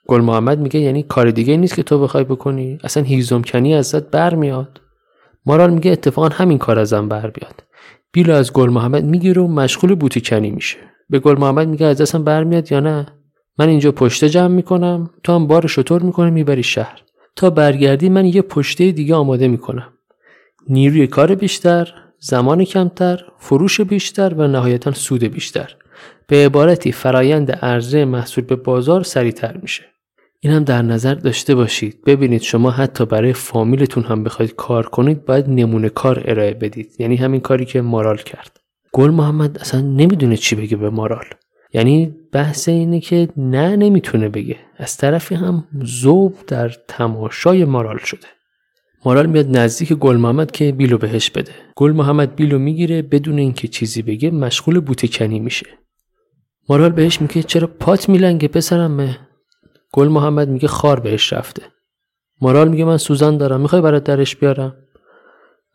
گل 0.07 0.21
محمد 0.21 0.59
میگه 0.59 0.81
یعنی 0.81 1.03
کار 1.03 1.31
دیگه 1.31 1.57
نیست 1.57 1.75
که 1.75 1.83
تو 1.83 1.99
بخوای 1.99 2.25
بکنی. 2.25 2.79
اصلا 2.85 3.03
هیزم 3.03 3.43
کنی 3.43 3.75
ازت 3.75 4.11
برمیاد. 4.11 4.81
مارال 5.47 5.71
میگه 5.71 5.91
اتفاقا 5.91 6.29
همین 6.29 6.59
کار 6.59 6.79
ازم 6.79 7.09
بر 7.09 7.31
بیاد. 7.31 7.65
بیلو 8.13 8.35
از 8.35 8.53
گل 8.53 8.71
محمد 8.71 9.05
می‌گیره 9.05 9.43
و 9.43 9.47
مشغول 9.47 9.95
بوتی 9.95 10.21
کنی 10.21 10.51
میشه. 10.51 10.79
به 11.11 11.19
گل 11.19 11.39
محمد 11.39 11.69
میگه 11.69 11.87
از 11.87 12.01
دستم 12.01 12.25
برمیاد 12.25 12.73
یا 12.73 12.81
نه؟ 12.81 13.18
من 13.59 13.69
اینجا 13.69 13.93
پشته 13.93 14.29
جمع 14.29 14.55
می‌کنم 14.55 15.11
تو 15.25 15.33
هم 15.33 15.47
بار 15.47 15.67
شطور 15.67 16.03
می‌کنه 16.03 16.31
می‌بری 16.31 16.63
شهر. 16.63 17.03
تا 17.37 17.51
برگردی 17.51 18.09
من 18.09 18.27
یه 18.27 18.43
پشته 18.43 18.93
دیگه 18.93 19.15
آماده 19.15 19.49
می‌کنم. 19.49 19.89
نیروی 20.69 21.07
کار 21.07 21.35
بیشتر 21.35 21.95
زمان 22.19 22.65
کمتر 22.65 23.25
فروش 23.39 23.81
بیشتر 23.81 24.35
و 24.35 24.49
نهایتا 24.49 24.93
سود 24.93 25.25
بیشتر. 25.25 25.77
به 26.27 26.47
عبارتی 26.47 26.93
فرایند 26.93 27.51
عرضه 27.51 28.05
محصول 28.05 28.45
به 28.45 28.57
بازار 28.57 29.03
سریعتر 29.03 29.57
میشه. 29.63 29.85
این 30.41 30.53
هم 30.53 30.65
در 30.65 30.83
نظر 30.83 31.15
داشته 31.15 31.55
باشید. 31.55 32.05
ببینید 32.07 32.43
شما 32.43 32.71
حتی 32.71 33.07
برای 33.07 33.33
فامیلتون 33.33 34.05
هم 34.05 34.25
بخواید 34.25 34.55
کار 34.55 34.87
کنید 34.87 35.25
باید 35.25 35.49
نمونه 35.49 35.89
کار 35.89 36.23
ارائه 36.25 36.55
بدید. 36.55 36.91
یعنی 36.99 37.17
همین 37.17 37.41
کاری 37.41 37.65
که 37.65 37.81
مارال 37.81 38.17
کرد. 38.17 38.61
گل 38.93 39.11
محمد 39.11 39.59
اصلا 39.59 39.81
نمی‌دونه 39.81 40.37
چی 40.37 40.57
بگه 40.57 40.77
به 40.77 40.91
مارال. 40.91 41.27
یعنی 41.73 42.15
بحث 42.33 42.69
اینه 42.69 43.01
که 43.01 43.29
نه 43.37 43.77
نمی‌تونه 43.77 44.29
بگه. 44.29 44.57
از 44.77 44.97
طرفی 44.97 45.35
هم 45.35 45.65
زوب 45.83 46.35
در 46.47 46.69
تماشای 46.89 47.65
مارال 47.65 47.99
شده. 47.99 48.27
مارال 49.05 49.27
میاد 49.27 49.57
نزدیک 49.57 49.93
گل 49.93 50.17
محمد 50.17 50.51
که 50.51 50.73
بیلو 50.73 50.99
بهش 50.99 51.31
بده. 51.31 51.53
گل 51.77 51.93
محمد 51.93 52.37
بیلو 52.37 52.59
می‌گیره 52.59 53.03
بدون 53.03 53.39
اینکه 53.39 53.69
چیزی 53.69 54.03
بگه 54.03 54.31
مشغول 54.31 54.81
بوتکنی 54.81 55.41
میشه. 55.41 55.67
مارال 56.69 56.93
بهش 56.93 57.21
میگه 57.21 57.43
چرا 57.43 57.67
پات 57.67 58.09
میلنگه 58.09 58.49
پسرم؟ 58.49 59.17
گل 59.93 60.09
محمد 60.09 60.49
میگه 60.49 60.69
خار 60.69 61.01
بهش 61.01 61.33
رفته. 61.33 61.63
مارال 62.41 62.69
میگه 62.69 62.85
من 62.85 62.97
سوزن 62.97 63.37
دارم 63.37 63.61
می‌خوای 63.61 63.83
برات 63.83 64.05
درش 64.05 64.37
بیارم؟ 64.37 64.77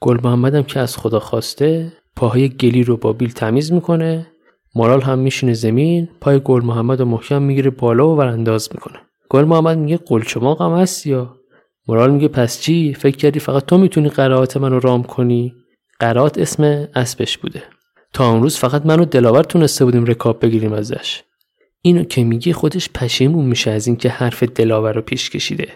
گل 0.02 0.20
محمدم 0.24 0.64
که 0.64 0.80
از 0.80 0.98
خدا 0.98 1.20
خواسته 1.20 1.94
پاهای 2.16 2.50
گلی 2.50 2.84
رو 2.84 2.98
با 2.98 3.14
بیل 3.14 3.32
تمیز 3.32 3.72
می‌کنه. 3.72 4.28
مارال 4.76 5.02
هم 5.02 5.20
میشینه 5.20 5.54
زمین 5.54 6.10
پای 6.22 6.42
گل 6.44 6.62
محمد 6.64 7.02
و 7.02 7.06
محکم 7.06 7.42
می‌گیره 7.42 7.70
بالا 7.70 8.10
و 8.10 8.18
ورانداز 8.18 8.70
می‌کنه. 8.74 9.00
گل 9.30 9.44
محمد 9.44 9.78
میگه 9.78 9.98
قلچماق 9.98 10.62
هم 10.62 10.72
هست 10.72 11.08
یا؟ 11.08 11.36
مارال 11.88 12.12
میگه 12.12 12.28
پس 12.28 12.62
چی؟ 12.62 12.94
فکر 12.94 13.18
کردی 13.18 13.40
فقط 13.40 13.66
تو 13.66 13.78
می‌تونی 13.78 14.10
قرائات 14.10 14.58
منو 14.58 14.80
رام 14.80 15.04
کنی؟ 15.04 15.54
قرائات 16.00 16.38
اسم 16.38 16.88
اسبش 16.96 17.38
بوده. 17.38 17.64
تا 18.14 18.32
اون 18.32 18.44
روز 18.44 18.58
فقط 18.58 18.86
منو 18.86 19.06
دلاور 19.06 19.44
تونسته 19.44 19.86
بودیم 19.86 20.06
رکاب 20.06 20.46
بگیریم 20.46 20.74
ازش. 20.74 21.24
اینو 21.82 22.04
که 22.04 22.24
میگه 22.24 22.54
خودش 22.54 22.90
پشیمون 22.96 23.46
میشه 23.46 23.72
از 23.72 23.88
اینکه 23.88 24.10
حرف 24.10 24.44
دلاور 24.44 24.94
رو 24.94 25.02
پیش 25.02 25.30
کشیده. 25.30 25.68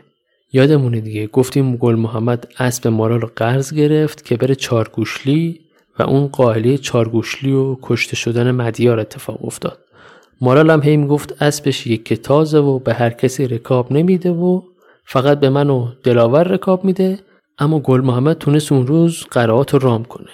یادمونه 0.53 0.99
دیگه 1.01 1.27
گفتیم 1.27 1.75
گل 1.75 1.95
محمد 1.95 2.47
اسب 2.59 2.87
مارال 2.87 3.21
رو 3.21 3.29
قرض 3.35 3.73
گرفت 3.73 4.25
که 4.25 4.37
بره 4.37 4.55
چارگوشلی 4.55 5.59
و 5.99 6.03
اون 6.03 6.27
قائله 6.27 6.77
چارگوشلی 6.77 7.51
و 7.51 7.77
کشته 7.81 8.15
شدن 8.15 8.51
مدیار 8.51 8.99
اتفاق 8.99 9.45
افتاد. 9.45 9.79
مارال 10.41 10.69
هم 10.69 10.81
هی 10.81 10.97
می‌گفت 10.97 11.41
اسبش 11.41 11.87
یک 11.87 12.13
تازه 12.13 12.59
و 12.59 12.79
به 12.79 12.93
هر 12.93 13.09
کسی 13.09 13.47
رکاب 13.47 13.93
نمیده 13.93 14.31
و 14.31 14.61
فقط 15.05 15.39
به 15.39 15.49
من 15.49 15.69
و 15.69 15.87
دلاور 16.03 16.43
رکاب 16.43 16.85
میده 16.85 17.19
اما 17.59 17.79
گل 17.79 18.01
محمد 18.01 18.37
تونست 18.37 18.71
اون 18.71 18.87
روز 18.87 19.23
قرائات 19.31 19.75
رام 19.75 20.03
کنه. 20.03 20.27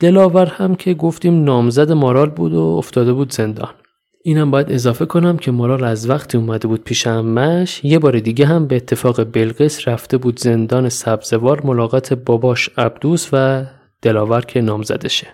دلاور 0.00 0.46
هم 0.46 0.74
که 0.74 0.94
گفتیم 0.94 1.44
نامزد 1.44 1.92
مارال 1.92 2.30
بود 2.30 2.52
و 2.54 2.60
افتاده 2.60 3.12
بود 3.12 3.32
زندان. 3.32 3.74
اینم 4.24 4.50
باید 4.50 4.72
اضافه 4.72 5.06
کنم 5.06 5.36
که 5.36 5.50
مارال 5.50 5.84
از 5.84 6.10
وقتی 6.10 6.38
اومده 6.38 6.68
بود 6.68 6.84
پیش 6.84 7.06
امش 7.06 7.84
یه 7.84 7.98
بار 7.98 8.18
دیگه 8.18 8.46
هم 8.46 8.66
به 8.66 8.76
اتفاق 8.76 9.24
بلقیس 9.24 9.88
رفته 9.88 10.18
بود 10.18 10.38
زندان 10.38 10.88
سبزوار 10.88 11.66
ملاقات 11.66 12.12
باباش 12.12 12.70
عبدوس 12.78 13.28
و 13.32 13.64
دلاور 14.02 14.40
که 14.40 14.60
نامزدشه 14.60 15.26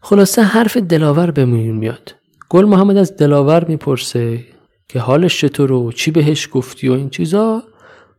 خلاصه 0.00 0.42
حرف 0.42 0.76
دلاور 0.76 1.30
به 1.30 1.44
میون 1.44 1.76
میاد. 1.76 2.14
گل 2.48 2.64
محمد 2.64 2.96
از 2.96 3.16
دلاور 3.16 3.64
می‌پرسه 3.64 4.44
که 4.88 5.00
حالش 5.00 5.40
چطور 5.40 5.72
و 5.72 5.92
چی 5.92 6.10
بهش 6.10 6.48
گفتی 6.52 6.88
و 6.88 6.92
این 6.92 7.10
چیزا. 7.10 7.62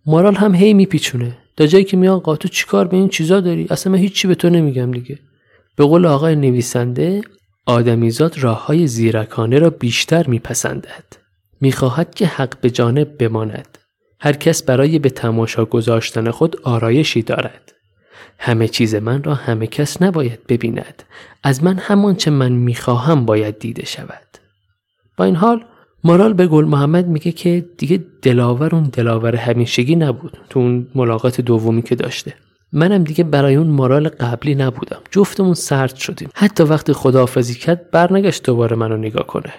مارال 0.05 0.35
هم 0.35 0.55
هی 0.55 0.73
میپیچونه. 0.73 1.37
تا 1.57 1.65
جایی 1.65 1.83
که 1.83 1.97
میان 1.97 2.19
قاتو 2.19 2.47
چیکار 2.47 2.87
به 2.87 2.97
این 2.97 3.09
چیزا 3.09 3.39
داری؟ 3.39 3.67
اصلا 3.69 3.93
من 3.93 3.99
هیچی 3.99 4.27
به 4.27 4.35
تو 4.35 4.49
نمیگم 4.49 4.91
دیگه. 4.91 5.19
به 5.75 5.85
قول 5.85 6.05
آقای 6.05 6.35
نویسنده 6.35 7.21
آدمیزاد 7.65 8.37
راه 8.37 8.65
های 8.65 8.87
زیرکانه 8.87 9.59
را 9.59 9.69
بیشتر 9.69 10.27
میپسندد. 10.27 11.05
می‌خواهد 11.61 12.15
که 12.15 12.25
حق 12.25 12.59
به 12.61 12.69
جانب 12.69 13.17
بماند. 13.17 13.77
هر 14.19 14.33
کس 14.33 14.63
برای 14.63 14.99
به 14.99 15.09
تماشا 15.09 15.65
گذاشتن 15.65 16.31
خود 16.31 16.61
آرایشی 16.63 17.21
دارد. 17.21 17.74
همه 18.39 18.67
چیز 18.67 18.95
من 18.95 19.23
را 19.23 19.35
همه 19.35 19.67
کس 19.67 20.01
نباید 20.01 20.47
ببیند. 20.47 21.03
از 21.43 21.63
من 21.63 21.77
همان 21.77 22.15
چه 22.15 22.31
من 22.31 22.51
می‌خواهم 22.51 23.25
باید 23.25 23.59
دیده 23.59 23.85
شود. 23.85 24.37
با 25.17 25.25
این 25.25 25.35
حال 25.35 25.65
مارال 26.03 26.33
به 26.33 26.47
گل 26.47 26.65
محمد 26.65 27.07
میگه 27.07 27.31
که 27.31 27.65
دیگه 27.77 28.03
دلاور 28.21 28.75
اون 28.75 28.83
دلاور 28.83 29.35
همیشگی 29.35 29.95
نبود 29.95 30.37
تو 30.49 30.59
اون 30.59 30.87
ملاقات 30.95 31.41
دومی 31.41 31.81
که 31.81 31.95
داشته. 31.95 32.33
منم 32.71 33.03
دیگه 33.03 33.23
برای 33.23 33.55
اون 33.55 33.67
مارال 33.67 34.09
قبلی 34.09 34.55
نبودم. 34.55 35.01
جفتمون 35.11 35.53
سرد 35.53 35.95
شدیم. 35.95 36.29
حتی 36.35 36.63
وقتی 36.63 36.93
خداحافظی 36.93 37.55
کرد 37.55 37.91
برنگشت 37.91 38.43
دوباره 38.43 38.75
منو 38.75 38.97
نگاه 38.97 39.27
کنه. 39.27 39.53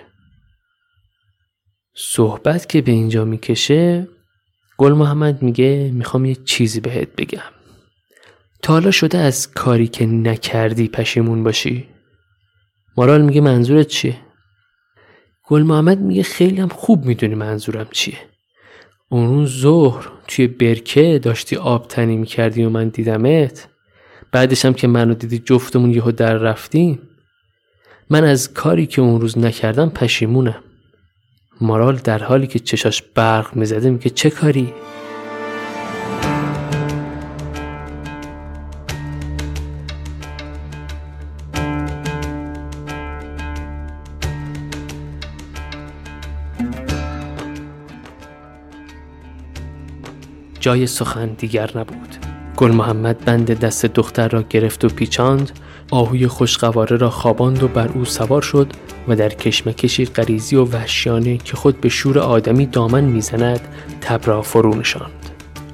صحبت 1.95 2.69
که 2.69 2.83
به 2.83 2.92
اینجا 2.92 3.25
می‌کشه 3.25 4.09
گل 4.79 4.92
محمد 4.92 5.42
میگه 5.42 5.90
می‌خوام 5.95 6.25
یه 6.25 6.35
چیزی 6.35 6.81
بهت 6.81 7.09
بگم. 7.16 7.56
تا 8.67 8.73
حالا 8.73 8.91
شده 8.91 9.19
از 9.19 9.51
کاری 9.51 9.89
که 9.89 10.07
نکردی 10.07 10.89
پشیمون 10.89 11.45
باشی؟ 11.45 11.85
مارال 12.97 13.23
میگه 13.23 13.41
منظورت 13.41 13.87
چیه؟ 13.87 14.17
گل 15.45 15.63
محمد 15.63 16.01
میگه 16.01 16.23
خیلی 16.23 16.61
هم 16.61 16.69
خوب 16.69 17.05
می‌دونی 17.05 17.35
منظورم 17.35 17.87
چیه. 17.91 18.19
اون 19.09 19.47
ظهر 19.47 20.09
توی 20.29 20.47
برکه 20.47 21.21
داشتی 21.23 21.57
آب 21.57 21.89
تنی 21.89 22.17
می‌کردی 22.17 22.65
و 22.65 22.71
من 22.71 22.89
دیدمت. 22.89 23.69
بعدش 24.33 24.65
هم 24.65 24.75
که 24.75 24.87
منو 24.87 25.15
دیدی 25.15 25.39
جفتمون 25.39 25.91
یهو 25.91 26.13
در 26.13 26.35
رفتیم. 26.35 26.99
من 28.11 28.25
از 28.25 28.55
کاری 28.55 28.87
که 28.87 29.03
اون 29.03 29.21
روز 29.21 29.39
نکردم 29.39 29.89
پشیمونم. 29.89 30.63
مارال 31.61 31.97
در 31.97 32.23
حالی 32.23 32.47
که 32.47 32.59
چشاش 32.59 33.03
برق 33.03 33.57
می‌زده 33.57 33.91
میگه 33.91 34.11
چه 34.11 34.31
کاری؟ 34.31 34.73
جای 50.67 50.87
سخن 50.87 51.27
دیگر 51.27 51.71
نبود. 51.79 52.17
گل 52.57 52.71
محمد 52.71 53.25
بند 53.25 53.59
دست 53.59 53.87
دختر 53.87 54.29
را 54.29 54.43
گرفت 54.43 54.85
و 54.85 54.89
پیچاند 54.89 55.51
آهوی 55.91 56.27
خوشقواره 56.27 56.97
را 56.97 57.11
خواباند 57.11 57.63
و 57.63 57.69
بر 57.69 57.89
او 57.89 58.05
سوار 58.05 58.43
شد 58.43 58.73
و 59.09 59.17
در 59.17 59.29
کشمکشی 59.29 60.05
غریزی 60.05 60.57
و 60.57 60.65
وحشیانه 60.65 61.37
که 61.37 61.57
خود 61.57 61.81
به 61.81 61.89
شور 61.89 62.19
آدمی 62.19 62.67
دامن 62.67 63.05
می‌زند 63.05 63.61
تب 64.01 64.21
را 64.25 64.43
فرو 64.43 64.75
نشاند. 64.75 65.31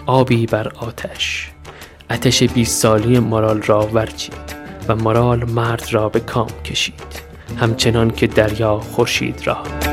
آبی 0.07 0.47
بر 0.47 0.69
آتش. 0.69 1.51
آتش 2.11 2.43
بیست 2.43 2.83
سالی 2.83 3.19
مارال 3.19 3.63
را 3.63 3.87
ورچید 3.87 4.57
و 4.89 4.97
مارال 4.97 5.45
مرد 5.45 5.89
را 5.91 6.09
به 6.09 6.21
کام 6.21 6.51
کشید. 6.65 7.23
همچنان 7.61 8.11
که 8.11 8.27
دریا 8.27 8.79
خورشید 8.79 9.47
را. 9.47 9.92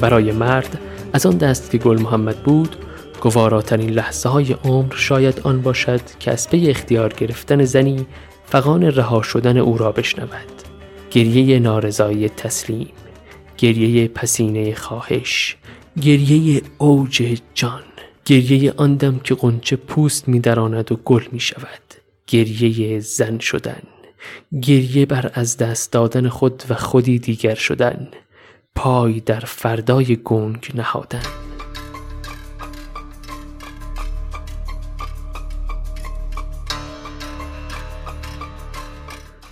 برای 0.00 0.32
مرد 0.32 0.78
از 1.12 1.26
آن 1.26 1.36
دست 1.36 1.70
که 1.70 1.78
گل 1.78 2.00
محمد 2.00 2.42
بود 2.42 2.76
گواراترین 3.20 3.90
لحظه 3.90 4.28
های 4.28 4.52
عمر 4.52 4.94
شاید 4.94 5.40
آن 5.40 5.62
باشد 5.62 6.00
که 6.20 6.30
از 6.30 6.50
پی 6.50 6.70
اختیار 6.70 7.12
گرفتن 7.12 7.64
زنی 7.64 8.06
فقان 8.44 8.82
رها 8.82 9.22
شدن 9.22 9.56
او 9.56 9.78
را 9.78 9.92
بشنود. 9.92 10.58
گریه 11.10 11.58
نارضایی 11.58 12.28
تسلیم 12.28 12.88
گریه 13.58 14.08
پسینه 14.08 14.74
خواهش 14.74 15.56
گریه 16.00 16.62
اوج 16.78 17.40
جان 17.54 17.82
گریه 18.24 18.72
آن 18.76 18.94
دم 18.94 19.18
که 19.18 19.34
قنچه 19.34 19.76
پوست 19.76 20.28
میدراند 20.28 20.92
و 20.92 20.96
گل 20.96 21.22
می 21.32 21.40
شود 21.40 21.94
گریه 22.26 23.00
زن 23.00 23.38
شدن 23.38 23.82
گریه 24.62 25.06
بر 25.06 25.30
از 25.34 25.56
دست 25.56 25.92
دادن 25.92 26.28
خود 26.28 26.62
و 26.70 26.74
خودی 26.74 27.18
دیگر 27.18 27.54
شدن. 27.54 28.08
پای 28.74 29.20
در 29.20 29.40
فردای 29.40 30.16
گنگ 30.24 30.70
نهادن. 30.74 31.22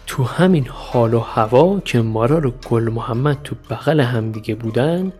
تو 0.06 0.24
همین 0.24 0.66
حال 0.68 1.14
و 1.14 1.20
هوا 1.20 1.80
که 1.80 2.00
مارا 2.00 2.48
و 2.48 2.52
گل 2.68 2.88
محمد 2.88 3.42
تو 3.44 3.56
بغل 3.70 4.00
همدیگه 4.00 4.54
بودن 4.54 5.12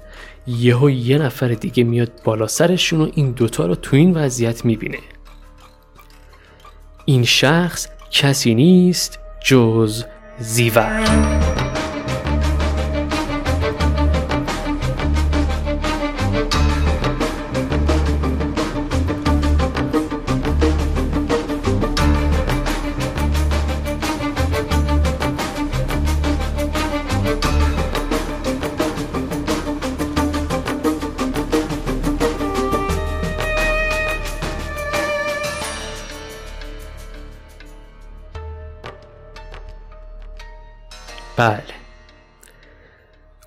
یهو 0.47 0.91
یه 0.91 1.19
نفر 1.19 1.49
دیگه 1.49 1.85
میاد 1.85 2.23
بالا 2.25 2.47
سرشون 2.47 3.01
و 3.01 3.11
این 3.15 3.31
دوتا 3.31 3.67
رو 3.67 3.75
تو 3.75 3.97
این 3.97 4.15
وضعیت 4.15 4.65
می‌بینه. 4.65 4.99
این 7.05 7.25
شخص 7.25 7.89
کسی 8.11 8.55
نیست 8.55 9.19
جز 9.45 10.05
زیور. 10.39 11.66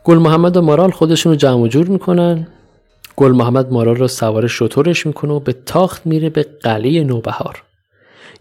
گل 0.10 0.18
محمد 0.18 0.58
و 0.58 0.62
مارال 0.62 0.92
خودشون 0.92 1.32
رو 1.32 1.36
جمع 1.36 1.68
جور 1.68 1.88
می‌کنن. 1.88 2.48
گل 3.16 3.32
محمد 3.32 3.72
مارال 3.72 3.96
رو 3.96 4.08
سوار 4.08 4.48
شطورش 4.48 5.06
می‌کنه 5.06 5.34
و 5.34 5.40
به 5.40 5.54
تاخت 5.66 6.06
میره 6.06 6.30
به 6.30 6.46
قلعه 6.62 7.04
نوبهار. 7.04 7.64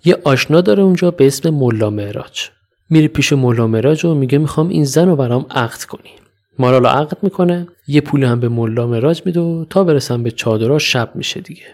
یه 0.04 0.18
آشنا 0.24 0.61
داره 0.61 0.83
اونجا 0.83 1.11
به 1.11 1.26
اسم 1.26 1.50
ملا 1.50 1.90
معراج. 1.90 2.48
میره 2.90 3.09
پیش 3.09 3.33
ملا 3.33 3.66
معراج 3.66 4.04
و 4.04 4.14
میگه 4.14 4.38
می‌خوام 4.38 4.68
این 4.68 4.85
زن 4.85 5.09
رو 5.09 5.16
برام 5.16 5.46
عقد 5.50 5.83
کنی. 5.83 6.11
مارال 6.59 6.83
رو 6.83 6.88
عقد 6.88 7.16
می‌کنه. 7.22 7.66
یه 7.88 8.00
پول 8.00 8.24
هم 8.24 8.40
به 8.40 8.48
ملا 8.48 8.87
معراج 8.87 9.22
میده 9.24 9.40
و 9.40 9.64
تا 9.70 9.85
برسم 9.85 10.22
به 10.22 10.31
چادرها 10.31 10.78
شب 10.78 11.11
میشه 11.14 11.40
دیگه. 11.40 11.66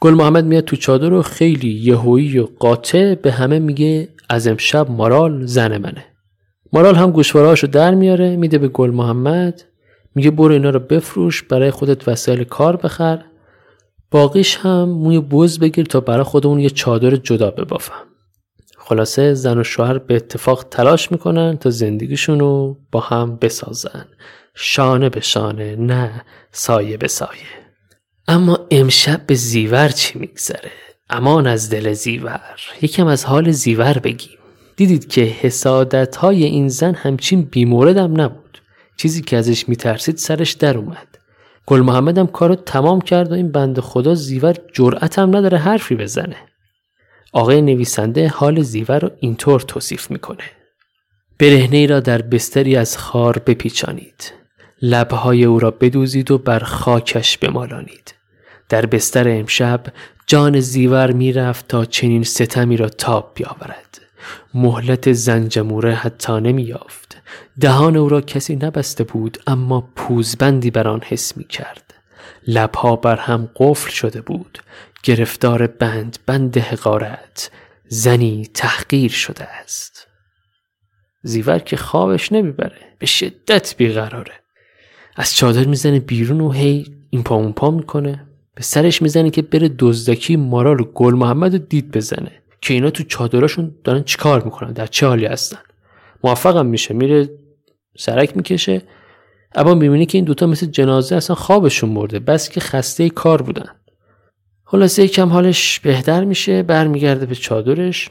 گل 0.00 0.14
محمد 0.14 0.44
میاد 0.44 0.64
تو 0.64 0.76
چادر 0.76 1.12
و 1.12 1.22
خیلی 1.22 1.70
یهویی 1.70 2.38
و 2.38 2.46
قاطع 2.58 3.14
به 3.14 3.32
همه 3.32 3.58
میگه 3.58 4.08
از 4.28 4.46
امشب 4.46 4.90
مارال 4.90 5.46
زن 5.46 5.78
منه. 5.78 6.04
مارال 6.76 6.94
هم 6.94 7.10
گوشوارهاشو 7.10 7.66
در 7.66 7.94
میاره 7.94 8.36
میده 8.36 8.58
به 8.58 8.68
گل 8.68 8.90
محمد. 8.90 9.64
میگه 10.14 10.30
برو 10.30 10.52
اینا 10.52 10.70
رو 10.70 10.80
بفروش 10.80 11.42
برای 11.42 11.70
خودت 11.70 12.08
وسایل 12.08 12.44
کار 12.44 12.76
بخر. 12.76 13.24
باقیش 14.10 14.56
هم 14.56 14.88
موی 14.88 15.20
بوز 15.20 15.58
بگیر 15.58 15.86
تا 15.86 16.00
برای 16.00 16.22
خودمون 16.22 16.60
یه 16.60 16.70
چادر 16.70 17.16
جدا 17.16 17.50
ببافم. 17.50 18.04
خلاصه 18.78 19.34
زن 19.34 19.58
و 19.58 19.64
شوهر 19.64 19.98
به 19.98 20.16
اتفاق 20.16 20.64
تلاش 20.70 21.12
می‌کنن 21.12 21.56
تا 21.56 21.70
زندگیشون 21.70 22.40
رو 22.40 22.76
با 22.92 23.00
هم 23.00 23.36
بسازن. 23.36 24.06
شانه 24.54 25.08
به 25.08 25.20
شانه 25.20 25.76
نه 25.76 26.24
سایه 26.52 26.96
به 26.96 27.08
سایه. 27.08 27.48
اما 28.28 28.58
امشب 28.70 29.26
به 29.26 29.34
زیور 29.34 29.88
چی 29.88 30.18
میگذره؟ 30.18 30.72
امان 31.10 31.46
از 31.46 31.70
دل 31.70 31.92
زیور. 31.92 32.60
یکم 32.82 33.06
از 33.06 33.24
حال 33.24 33.50
زیور 33.50 33.98
بگیم. 33.98 34.38
دیدید 34.76 35.08
که 35.08 35.20
حسادت 35.20 36.16
های 36.16 36.44
این 36.44 36.68
زن 36.68 36.94
همچین 36.94 37.42
بیموردم 37.42 38.20
نبود. 38.20 38.58
چیزی 38.96 39.22
که 39.22 39.36
ازش 39.36 39.68
میترسید 39.68 40.16
سرش 40.16 40.52
در 40.52 40.78
اومد 40.78 41.18
گل 41.66 41.80
محمد 41.80 42.18
هم 42.18 42.26
کارو 42.26 42.54
تمام 42.54 43.00
کرد 43.00 43.30
و 43.30 43.34
این 43.34 43.52
بند 43.52 43.80
خدا 43.80 44.14
زیور 44.14 44.54
جرأت 44.72 45.18
هم 45.18 45.36
نداره 45.36 45.58
حرفی 45.58 45.94
بزنه. 45.94 46.36
آقای 47.32 47.62
نویسنده 47.62 48.28
حال 48.28 48.62
زیور 48.62 48.98
رو 48.98 49.10
اینطور 49.20 49.60
توصیف 49.60 50.10
می‌کنه. 50.10 50.44
برهنه 51.38 51.86
را 51.86 52.00
در 52.00 52.22
بستری 52.22 52.76
از 52.76 52.98
خار 52.98 53.38
بپیچانید. 53.38 54.32
لبهای 54.82 55.44
او 55.44 55.58
را 55.58 55.70
بدوزید 55.70 56.30
و 56.30 56.38
بر 56.38 56.58
خاکش 56.58 57.38
بمالانید. 57.38 58.14
در 58.68 58.86
بستر 58.86 59.28
امشب 59.28 59.84
جان 60.26 60.60
زیور 60.60 61.12
می‌رفت 61.12 61.68
تا 61.68 61.84
چنین 61.84 62.22
ستمی 62.22 62.76
را 62.76 62.88
تاب 62.88 63.32
بیاورد. 63.34 64.05
مهلت 64.54 65.12
زنجموره 65.12 65.94
حتی 65.94 66.32
نمیافت 66.32 67.16
دهان 67.60 67.96
او 67.96 68.08
را 68.08 68.20
کسی 68.20 68.56
نبسته 68.56 69.04
بود 69.04 69.38
اما 69.46 69.88
پوزبندی 69.96 70.70
بر 70.70 70.88
آن 70.88 71.00
حس 71.00 71.36
می 71.36 71.44
کرد 71.44 71.94
لبها 72.46 72.96
بر 72.96 73.16
هم 73.16 73.48
قفل 73.56 73.90
شده 73.90 74.20
بود. 74.20 74.58
گرفتار 75.02 75.66
بند 75.66 76.18
بند 76.26 76.56
حقارت. 76.56 77.50
زنی 77.88 78.48
تحقیر 78.54 79.10
شده 79.10 79.44
است. 79.44 80.06
زیور 81.22 81.58
که 81.58 81.76
خوابش 81.76 82.32
نمی‌بره. 82.32 82.78
به 82.98 83.06
شدت 83.06 83.76
بیقراره. 83.76 84.32
از 85.16 85.36
چادر 85.36 85.64
می‌زنه 85.64 86.00
بیرون 86.00 86.40
و 86.40 86.50
هی 86.50 86.96
این 87.10 87.22
پا 87.22 87.34
اون 87.34 87.52
پا 87.52 87.70
می‌کنه. 87.70 88.26
به 88.54 88.62
سرش 88.62 89.02
می‌زنه 89.02 89.30
که 89.30 89.42
بره 89.42 89.68
دزدکی 89.78 90.36
مارال 90.36 90.80
و 90.80 90.84
گل 90.84 91.14
محمد 91.14 91.52
رو 91.52 91.58
دید 91.58 91.90
بزنه. 91.90 92.42
که 92.60 92.74
اینا 92.74 92.90
تو 92.90 93.02
چادراشون 93.02 93.74
دارن 93.84 94.02
چیکار 94.02 94.44
می‌کنن؟ 94.44 94.72
در 94.72 94.86
چه 94.86 95.06
حالی 95.06 95.26
هستن؟ 95.26 95.58
موفقم 96.24 96.66
میشه. 96.66 96.94
میره 96.94 97.28
سرک 97.98 98.36
می‌کشه. 98.36 98.82
اما 99.54 99.74
می‌بینی 99.74 100.06
که 100.06 100.18
این 100.18 100.24
دوتا 100.24 100.46
مثل 100.46 100.66
جنازه 100.66 101.16
اصلا 101.16 101.36
خوابشون 101.36 101.94
برده. 101.94 102.18
بس 102.18 102.48
که 102.48 102.60
خسته 102.60 103.10
کار 103.10 103.42
بودن. 103.42 103.68
خلاصه 104.64 105.04
یکم 105.04 105.28
حالش 105.28 105.80
بهتر 105.80 106.24
میشه. 106.24 106.62
برمیگرده 106.62 107.26
به 107.26 107.34
چادرش. 107.34 108.10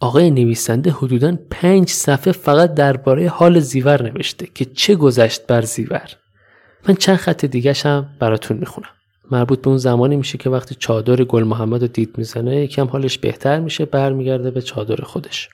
آقای 0.00 0.30
نویسنده 0.30 0.90
حدودا 0.90 1.38
پنج 1.50 1.88
صفحه 1.88 2.32
فقط 2.32 2.74
درباره 2.74 3.28
حال 3.28 3.60
زیور 3.60 4.02
نوشته 4.02 4.46
که 4.54 4.64
چه 4.64 4.94
گذشت 4.94 5.46
بر 5.46 5.62
زیور. 5.62 6.10
من 6.88 6.94
چند 6.94 7.16
خط 7.16 7.44
دیگه 7.44 7.72
هم 7.84 8.08
براتون 8.20 8.56
می‌خونم. 8.56 8.88
مربوط 9.30 9.60
به 9.60 9.68
اون 9.68 9.78
زمانی 9.78 10.16
میشه 10.16 10.38
که 10.38 10.50
وقتی 10.50 10.74
چادر 10.74 11.24
گل 11.24 11.44
محمد 11.44 11.82
رو 11.82 11.88
دید 11.88 12.14
می‌زنه 12.18 12.56
یکم 12.56 12.86
حالش 12.86 13.18
بهتر 13.18 13.60
میشه 13.60 13.84
برمیگرده 13.84 14.50
به 14.50 14.62
چادر 14.62 14.96
خودش. 14.96 15.48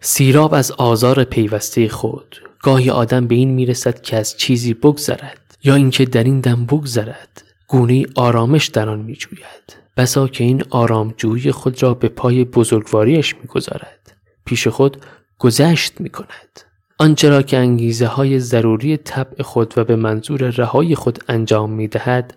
سیراب 0.00 0.54
از 0.54 0.72
آزار 0.72 1.24
پیوسته 1.24 1.88
خود. 1.88 2.36
گاهی 2.62 2.90
آدم 2.90 3.26
به 3.26 3.34
این 3.34 3.50
می‌رسد 3.50 4.00
که 4.00 4.16
از 4.16 4.36
چیزی 4.36 4.74
بگذرد 4.74 5.56
یا 5.64 5.74
اینکه 5.74 6.04
در 6.04 6.24
این 6.24 6.40
دم 6.40 6.66
بگذرد. 6.66 7.42
گونه 7.68 8.06
آرامش 8.14 8.66
در 8.66 8.88
آن 8.88 8.98
میجوید. 8.98 9.76
بسا 9.96 10.28
که 10.28 10.44
این 10.44 10.64
آرامجویی 10.70 11.52
خود 11.52 11.82
را 11.82 11.94
به 11.94 12.08
پای 12.08 12.44
بزرگواریش 12.44 13.36
می‌گذارد. 13.36 14.16
پیش 14.44 14.68
خود 14.68 14.96
گذشت 15.38 16.00
می‌کند. 16.00 16.60
آنچه 16.98 17.28
را 17.28 17.42
که 17.42 17.56
انگیزه 17.56 18.06
های 18.06 18.40
ضروری 18.40 18.96
طبع 18.96 19.42
خود 19.42 19.74
و 19.76 19.84
به 19.84 19.96
منظور 19.96 20.40
رهای 20.40 20.94
خود 20.94 21.18
انجام 21.28 21.72
می‌دهد 21.72 22.36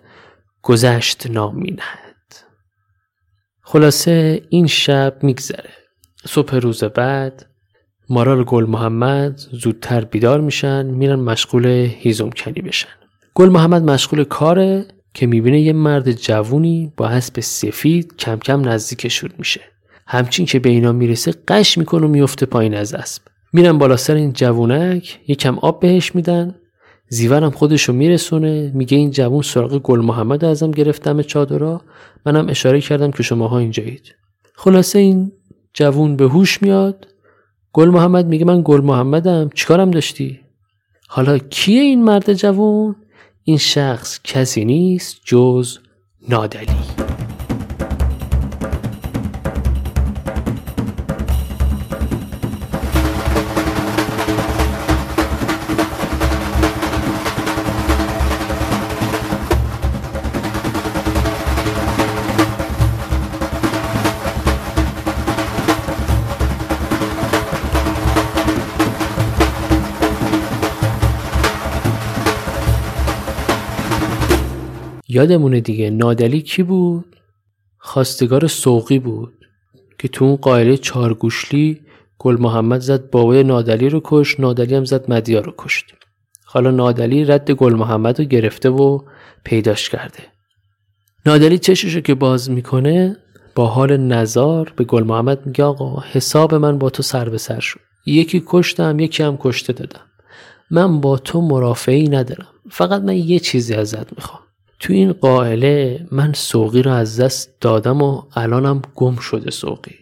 گذشت 0.62 1.30
نام 1.30 1.56
می 1.56 1.70
نهد. 1.70 2.16
خلاصه 3.62 4.42
این 4.48 4.66
شب 4.66 5.18
میگذره. 5.22 5.70
صبح 6.26 6.56
روز 6.56 6.84
بعد 6.84 7.46
مارال 8.08 8.44
گل 8.44 8.64
محمد 8.64 9.36
زودتر 9.36 10.04
بیدار 10.04 10.40
میشن 10.40 10.86
میرن 10.86 11.20
مشغول 11.20 11.66
هیزم 11.98 12.30
کنی 12.30 12.62
بشن. 12.62 12.88
گل 13.34 13.48
محمد 13.48 13.82
مشغول 13.82 14.24
کاره 14.24 14.86
که 15.14 15.26
می‌بینه 15.26 15.60
یه 15.60 15.72
مرد 15.72 16.12
جوونی 16.12 16.92
با 16.96 17.08
اسب 17.08 17.40
سفید 17.40 18.16
کم 18.16 18.38
کم 18.38 18.68
نزدیکشون 18.68 19.30
میشه. 19.38 19.60
همچین 20.06 20.46
که 20.46 20.58
به 20.58 20.70
اینا 20.70 20.92
می‌رسه 20.92 21.34
قش 21.48 21.78
می‌کنه 21.78 22.06
و 22.06 22.08
میفته 22.08 22.46
پایین 22.46 22.74
از 22.74 22.94
اسب. 22.94 23.22
میرن 23.52 23.78
بالا 23.78 23.96
سر 23.96 24.14
این 24.14 24.32
جوونک 24.32 25.20
یکم 25.28 25.58
آب 25.58 25.80
بهش 25.80 26.14
میدن 26.14 26.54
زیورم 27.12 27.50
خودشو 27.50 27.92
میرسونه 27.92 28.72
میگه 28.74 28.96
این 28.96 29.10
جوون 29.10 29.42
سراغ 29.42 29.78
گل 29.78 30.00
محمد 30.00 30.44
ازم 30.44 30.70
گرفتم 30.70 31.22
چادرا 31.22 31.80
منم 32.26 32.48
اشاره 32.48 32.80
کردم 32.80 33.10
که 33.10 33.22
شماها 33.22 33.58
اینجایید. 33.58 34.14
خلاصه 34.54 34.98
این 34.98 35.32
جوون 35.74 36.16
به 36.16 36.24
هوش 36.24 36.62
میاد. 36.62 37.06
گل 37.72 37.88
محمد 37.88 38.26
میگه 38.26 38.44
من 38.44 38.62
گل 38.64 38.80
محمدم 38.80 39.50
چیکارم 39.54 39.90
داشتی؟ 39.90 40.40
حالا 41.08 41.38
کیه 41.38 41.80
این 41.80 42.04
مرد 42.04 42.32
جوون؟ 42.32 42.96
این 43.44 43.58
شخص 43.58 44.20
کسی 44.24 44.64
نیست 44.64 45.16
جز 45.24 45.78
نادلی. 46.28 46.99
یادمونه 75.20 75.60
دیگه. 75.60 75.90
نادلی 75.90 76.42
کی 76.42 76.62
بود؟ 76.62 77.16
خواستگار 77.78 78.46
سوقی 78.46 78.98
بود. 78.98 79.32
که 79.98 80.08
تو 80.08 80.24
اون 80.24 80.36
قائله 80.36 80.76
چارگوشلی 80.76 81.80
گل 82.18 82.36
محمد 82.40 82.80
زد 82.80 83.10
بابای 83.10 83.42
نادلی 83.42 83.88
رو 83.88 84.00
کش 84.04 84.40
نادلی 84.40 84.74
هم 84.74 84.84
زد 84.84 85.10
مدیا 85.10 85.40
رو 85.40 85.54
کشت. 85.58 85.84
حالا 86.44 86.70
نادلی 86.70 87.24
رد 87.24 87.50
گل 87.50 87.74
محمد 87.74 88.20
رو 88.20 88.24
گرفته 88.24 88.70
و 88.70 89.00
پیداش 89.44 89.88
کرده. 89.88 90.22
نادلی 91.26 91.58
چششو 91.58 92.00
که 92.00 92.14
باز 92.14 92.50
می‌کنه 92.50 93.16
با 93.54 93.66
حال 93.66 93.96
نزار 93.96 94.72
به 94.76 94.84
گل 94.84 95.02
محمد 95.02 95.46
میگه 95.46 95.64
آقا 95.64 96.02
حساب 96.12 96.54
من 96.54 96.78
با 96.78 96.90
تو 96.90 97.02
سر 97.02 97.28
به 97.28 97.38
سر 97.38 97.60
شد. 97.60 97.80
یکی 98.06 98.42
کشتم 98.46 98.98
یکی 98.98 99.22
هم 99.22 99.38
کشته 99.40 99.72
دادم. 99.72 100.00
من 100.70 101.00
با 101.00 101.18
تو 101.18 101.40
مرافعی 101.40 102.08
ندارم. 102.08 102.48
فقط 102.70 103.02
من 103.02 103.16
یه 103.16 103.38
چیزی 103.38 103.74
ازت 103.74 104.12
می‌خوام. 104.12 104.39
تو 104.80 104.92
این 104.92 105.12
قائله 105.12 106.06
من 106.12 106.32
سوقی 106.32 106.82
رو 106.82 106.92
از 106.92 107.20
دست 107.20 107.60
دادم 107.60 108.02
و 108.02 108.22
الانم 108.34 108.82
گم 108.94 109.16
شده 109.16 109.50
سوقی. 109.50 109.94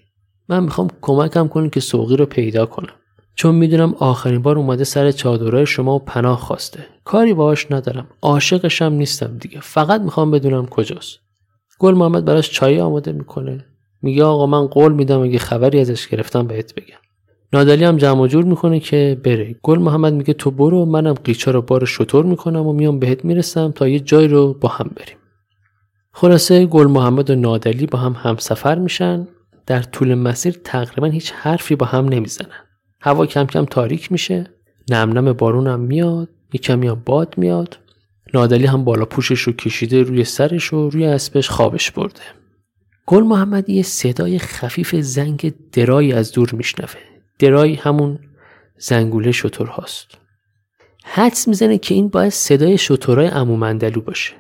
من 0.49 0.65
می‌خوام 0.65 0.89
کمکم 1.01 1.49
کنی 1.49 1.71
که 1.71 1.81
سوقی 1.81 2.17
رو 2.17 2.27
پیدا 2.27 2.67
کنم. 2.67 2.93
چون 3.35 3.55
می‌دونم 3.55 3.95
آخرین 3.99 4.43
بار 4.43 4.59
اومده 4.59 4.85
سر 4.85 5.11
چادرای 5.11 5.67
شما 5.67 5.95
و 5.95 5.99
پناه 5.99 6.39
خواسته. 6.39 6.87
کاری 7.05 7.35
باهاش 7.35 7.73
ندارم. 7.73 8.07
عاشقشم 8.23 8.93
نیستم 8.93 9.39
دیگه. 9.39 9.61
فقط 9.61 10.01
می‌خوام 10.01 10.31
بدونم 10.31 10.67
کجاست. 10.67 11.19
گل 11.79 11.95
محمد 11.95 12.25
براش 12.25 12.51
چای 12.51 12.81
آماده 12.81 13.13
می‌کنه. 13.13 13.65
میگه 14.03 14.25
آقا 14.25 14.47
من 14.47 14.67
قول 14.67 14.93
میدم 14.93 15.21
اگه 15.21 15.39
خبری 15.39 15.81
ازش 15.81 16.09
گرفتم 16.09 16.47
بهت 16.47 16.75
بگم. 16.75 16.99
نادلی 17.53 17.85
هم 17.85 17.97
جمع 17.97 18.27
جور 18.27 18.45
می‌کنه 18.45 18.81
که 18.81 19.21
بره. 19.25 19.57
گل 19.63 19.79
محمد 19.79 20.13
میگه 20.13 20.35
تو 20.35 20.51
برو 20.51 20.85
منم 20.85 21.15
قیچا 21.15 21.51
رو 21.51 21.63
بار 21.63 21.85
شطور 21.85 22.25
می‌کنم 22.25 22.67
و 22.67 22.73
میام 22.73 22.99
بهت 22.99 23.25
می‌رسم 23.25 23.71
تا 23.71 23.89
یه 23.89 24.01
جای 24.01 24.29
رو 24.29 24.55
با 24.55 24.69
هم 24.69 24.91
بریم. 24.97 25.17
خلاصه 26.13 26.67
گل 26.67 26.87
محمد 26.87 27.31
و 27.31 27.35
نادلی 27.35 27.87
با 27.87 27.99
هم 27.99 28.13
همسفر 28.13 28.79
میشن. 28.79 29.29
در 29.67 29.83
طول 29.83 30.15
مسیر 30.15 30.61
تقریبا 30.65 31.07
هیچ 31.07 31.33
حرفی 31.33 31.75
با 31.75 31.87
هم 31.87 32.09
نمی‌زنن. 32.09 32.49
هوا 33.01 33.27
کم 33.27 33.47
کم 33.47 33.65
تاریک 33.65 34.13
میشه. 34.13 34.47
نم 34.91 35.19
نم 35.19 35.33
بارونم 35.33 35.81
میاد. 35.81 36.29
یه 36.53 36.61
کمی 36.61 36.89
هم 36.89 37.03
باد 37.07 37.35
میاد. 37.37 37.79
نادلی 38.35 38.67
هم 38.67 38.85
بالا 38.85 39.05
پوشش 39.05 39.41
رو 39.41 39.53
کشیده 39.53 40.03
روی 40.03 40.25
سرش 40.25 40.73
و 40.73 40.91
روی 40.91 41.07
اسبش 41.07 41.49
خوابش 41.51 41.91
برده. 41.91 42.21
گل 43.07 43.23
محمد 43.23 43.71
یه 43.71 43.83
صدای 43.83 44.39
خفیف 44.39 44.95
زنگ 44.95 45.55
درایی 45.73 46.13
از 46.13 46.33
دور 46.33 46.51
میشنوه. 46.53 47.08
درای 47.39 47.75
همون 47.75 48.19
زنگوله 48.79 49.33
شتر 49.33 49.67
هاست. 49.67 50.19
حدس 51.05 51.49
می‌زنه 51.49 51.79
که 51.79 51.95
این 51.95 52.09
باید 52.09 52.33
صدای 52.33 52.79
شترای 52.79 53.29
عمو 53.29 53.56
مندلو 53.56 54.01
باشه. 54.01 54.33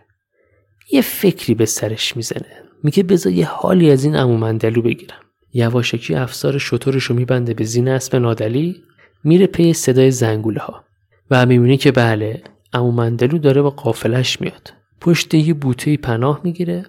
یه 0.92 1.00
فکری 1.00 1.54
به 1.54 1.66
سرش 1.66 2.16
می‌زنه. 2.16 2.62
میگه 2.82 3.02
بذار 3.02 3.32
یه 3.32 3.46
حالی 3.46 3.90
از 3.90 4.04
این 4.04 4.16
عمو 4.16 4.41
مندلو 4.41 4.82
بگیرم. 4.82 5.18
یواشکی 5.52 6.14
افسار 6.14 6.58
شترش 6.58 7.04
رو 7.04 7.14
میبنده 7.14 7.54
به 7.54 7.64
زین 7.64 7.88
اسب 7.88 8.16
نادعلی 8.16 8.82
میره 9.24 9.46
پی 9.46 9.72
صدای 9.72 10.10
زنگوله 10.10 10.60
ها 10.60 10.84
و 11.30 11.46
می‌بینه 11.46 11.76
که 11.76 11.92
بله 11.92 12.42
عمو 12.72 12.97
مندلو 12.97 13.38
داره 13.38 13.62
با 13.62 13.70
قافلش 13.70 14.40
میاد. 14.40 14.72
پشت 15.00 15.34
یه 15.34 15.54
بوته 15.54 15.96
پناه 15.96 16.40
می‌گیره 16.44 16.84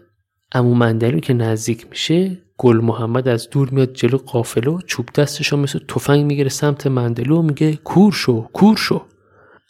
امومندلو 0.51 1.19
که 1.19 1.33
نزدیک 1.33 1.87
میشه 1.89 2.37
گل 2.57 2.77
محمد 2.77 3.27
از 3.27 3.49
دور 3.49 3.69
میاد 3.69 3.93
جلو 3.93 4.17
قافله 4.17 4.71
و 4.71 4.81
چوب 4.81 5.09
دستشو 5.15 5.57
مثل 5.57 5.79
تفنگ 5.87 6.25
می‌گیره 6.25 6.49
سمت 6.49 6.87
مندلو 6.87 7.39
و 7.39 7.41
میگه 7.41 7.75
کور 7.75 8.13
شو 8.13 8.41
کور 8.53 8.77
شو. 8.77 9.01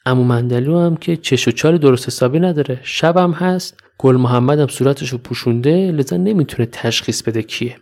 امو 0.05 0.23
مندلو 0.23 0.79
هم 0.79 0.95
که 0.95 1.17
چش 1.17 1.47
و 1.47 1.51
چال 1.51 1.77
درست 1.77 2.07
حسابی 2.07 2.39
نداره. 2.39 2.79
شبم 2.83 3.31
هست 3.31 3.77
گل 3.97 4.15
محمد 4.15 4.59
هم 4.59 4.67
صورتشو 4.67 5.17
پوشونده 5.17 5.91
لذا 5.91 6.17
نمی‌تونه 6.17 6.69
تشخیص 6.71 7.23
بده 7.23 7.41
کیه. 7.41 7.75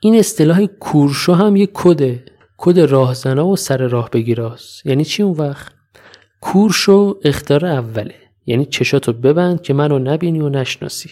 این 0.00 0.18
اصطلاح 0.18 0.66
کورشو 0.66 1.32
هم 1.32 1.56
یه 1.56 1.68
کده. 1.74 2.24
کد 2.58 2.78
راهزنا 2.78 3.46
و 3.46 3.56
سر 3.56 3.86
راه 3.88 4.10
بگیراست. 4.10 4.86
یعنی 4.86 5.04
چی 5.04 5.22
اون 5.22 5.36
وقت؟ 5.36 5.72
کورشو 6.40 7.18
اختار 7.24 7.66
اوله. 7.66 8.14
یعنی 8.46 8.64
چشاتو 8.64 9.12
ببند 9.12 9.62
که 9.62 9.74
منو 9.74 9.98
نبینی 9.98 10.40
و 10.40 10.48
نشناسی. 10.48 11.10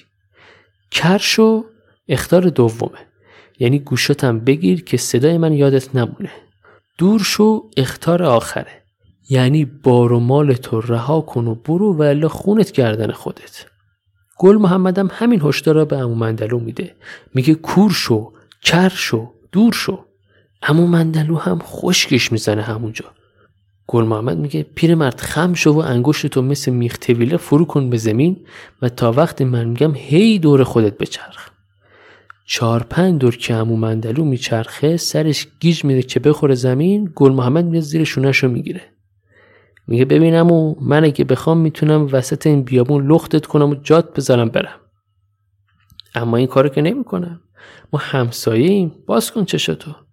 کرشو 0.91 1.65
اختار 2.09 2.49
دومه. 2.49 2.99
یعنی 3.59 3.79
گوشاتم 3.79 4.41
بگیر 4.41 4.85
که 4.85 4.97
صدای 4.97 5.39
من 5.39 5.53
یادت 5.53 5.95
نمونه. 5.95 6.31
دور 6.99 7.23
شو 7.23 7.71
اختار 7.77 8.23
آخره. 8.23 8.83
یعنی 9.31 9.65
بار 9.65 10.13
و 10.13 10.21
مال 10.21 10.53
تو 10.53 10.81
رها 10.81 11.21
کن 11.21 11.47
و 11.47 11.55
برو 11.55 11.97
و 11.97 12.29
خونت 12.29 12.73
گردن 12.73 13.11
خودت. 13.11 13.67
گل 14.39 14.57
محمدم 14.57 15.11
همین 15.13 15.41
هشدار 15.45 15.85
به 15.85 15.99
امو 15.99 16.15
مندلو 16.15 16.59
میده. 16.59 16.95
میگه 17.35 17.55
کور 17.55 17.91
شو 17.91 18.33
کر 18.63 18.89
شو 18.89 19.33
دور 19.53 19.73
شو. 19.73 20.05
امو 20.63 20.87
مندلو 20.87 21.37
هم 21.37 21.59
خشکش 21.63 22.33
می‌زنه 22.33 22.63
همونجا. 22.63 23.05
گل 23.91 24.05
محمد 24.05 24.39
میگه 24.39 24.63
پیرمرد 24.75 25.21
خم 25.21 25.55
شو 25.55 25.71
و 25.71 25.79
انگشت 25.79 26.27
تو 26.27 26.43
مثل 26.43 26.73
میخ 26.73 26.97
فرو 27.41 27.65
کن 27.65 27.91
به 27.91 27.97
زمین 27.97 28.47
و 28.83 28.89
تا 28.89 29.13
وقتی 29.13 29.45
من 29.45 29.65
میگم 29.65 29.95
هی 29.95 30.39
دور 30.39 30.65
خودت 30.65 30.99
بچرخ. 30.99 31.51
چهار 32.47 32.83
پنج 32.83 33.21
دور 33.21 33.37
که 33.37 33.55
امو 33.55 33.77
مندلو 33.77 34.25
میچرخه 34.25 34.97
سرش 34.97 35.47
گیج 35.61 35.85
میره 35.85 36.03
که 36.03 36.21
بخوره 36.21 36.55
زمین 36.55 37.13
گل 37.15 37.33
محمد 37.33 37.65
میاد 37.65 37.83
زیر 37.83 38.05
شونش 38.05 38.45
می‌گیره. 38.45 38.83
میگه 39.87 40.05
ببینم 40.05 40.53
و 40.53 40.75
من 40.81 41.05
اگه 41.05 41.25
بخوام 41.25 41.59
می‌تونم 41.59 42.09
وسط 42.13 42.47
این 42.47 42.63
بیابون 42.63 43.07
لختت 43.07 43.47
کنم 43.47 43.71
و 43.71 43.75
جات 43.75 44.15
بذارم 44.15 44.49
برم. 44.49 44.81
اما 46.15 46.37
این 46.37 46.47
کارو 46.47 46.69
که 46.69 46.83
نمی‌کنم 46.83 47.41
ما 47.93 47.99
همسایه 48.03 48.91
باز 49.07 49.33
کن 49.33 49.45
چشتو 49.45 50.08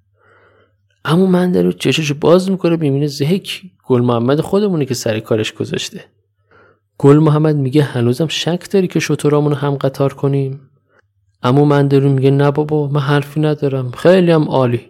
اما 1.07 1.25
مندلو 1.25 1.71
چششو 1.71 2.15
باز 2.21 2.51
می‌کنه 2.51 2.77
ببینه 2.77 3.07
زهک 3.07 3.61
گل 3.87 4.01
محمد 4.01 4.41
خودمونه 4.41 4.85
که 4.85 4.93
سر 4.93 5.19
کارش 5.19 5.53
گذاشته. 5.53 6.03
گل 6.97 7.17
محمد 7.17 7.55
میگه 7.55 7.83
هنوزم 7.83 8.27
شک 8.27 8.71
داری 8.71 8.87
که 8.87 8.99
شطورامونو 8.99 9.55
هم 9.55 9.75
قطار 9.75 10.13
کنیم؟ 10.13 10.59
امو 11.43 11.65
مندرو 11.65 12.09
میگه 12.09 12.31
نه 12.31 12.51
بابا 12.51 12.87
من 12.87 12.99
حرفی 12.99 13.39
ندارم. 13.39 13.91
خیلی 13.91 14.31
هم 14.31 14.43
عالی. 14.43 14.81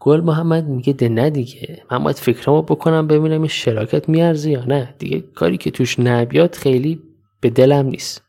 گل 0.00 0.20
محمد 0.20 0.64
میگه 0.64 0.92
ده 0.92 1.08
نه 1.08 1.30
دیگه. 1.30 1.82
من 1.90 2.04
باید 2.04 2.16
فکرمو 2.16 2.62
بکنم 2.62 3.06
ببینم 3.06 3.40
این 3.40 3.48
شراکت 3.48 4.08
میارزه 4.08 4.50
یا 4.50 4.64
نه. 4.64 4.94
دیگه 4.98 5.20
کاری 5.20 5.56
که 5.56 5.70
توش 5.70 5.98
نبیاد 6.00 6.54
خیلی 6.54 7.02
به 7.40 7.50
دلم 7.50 7.86
نیست. 7.86 8.22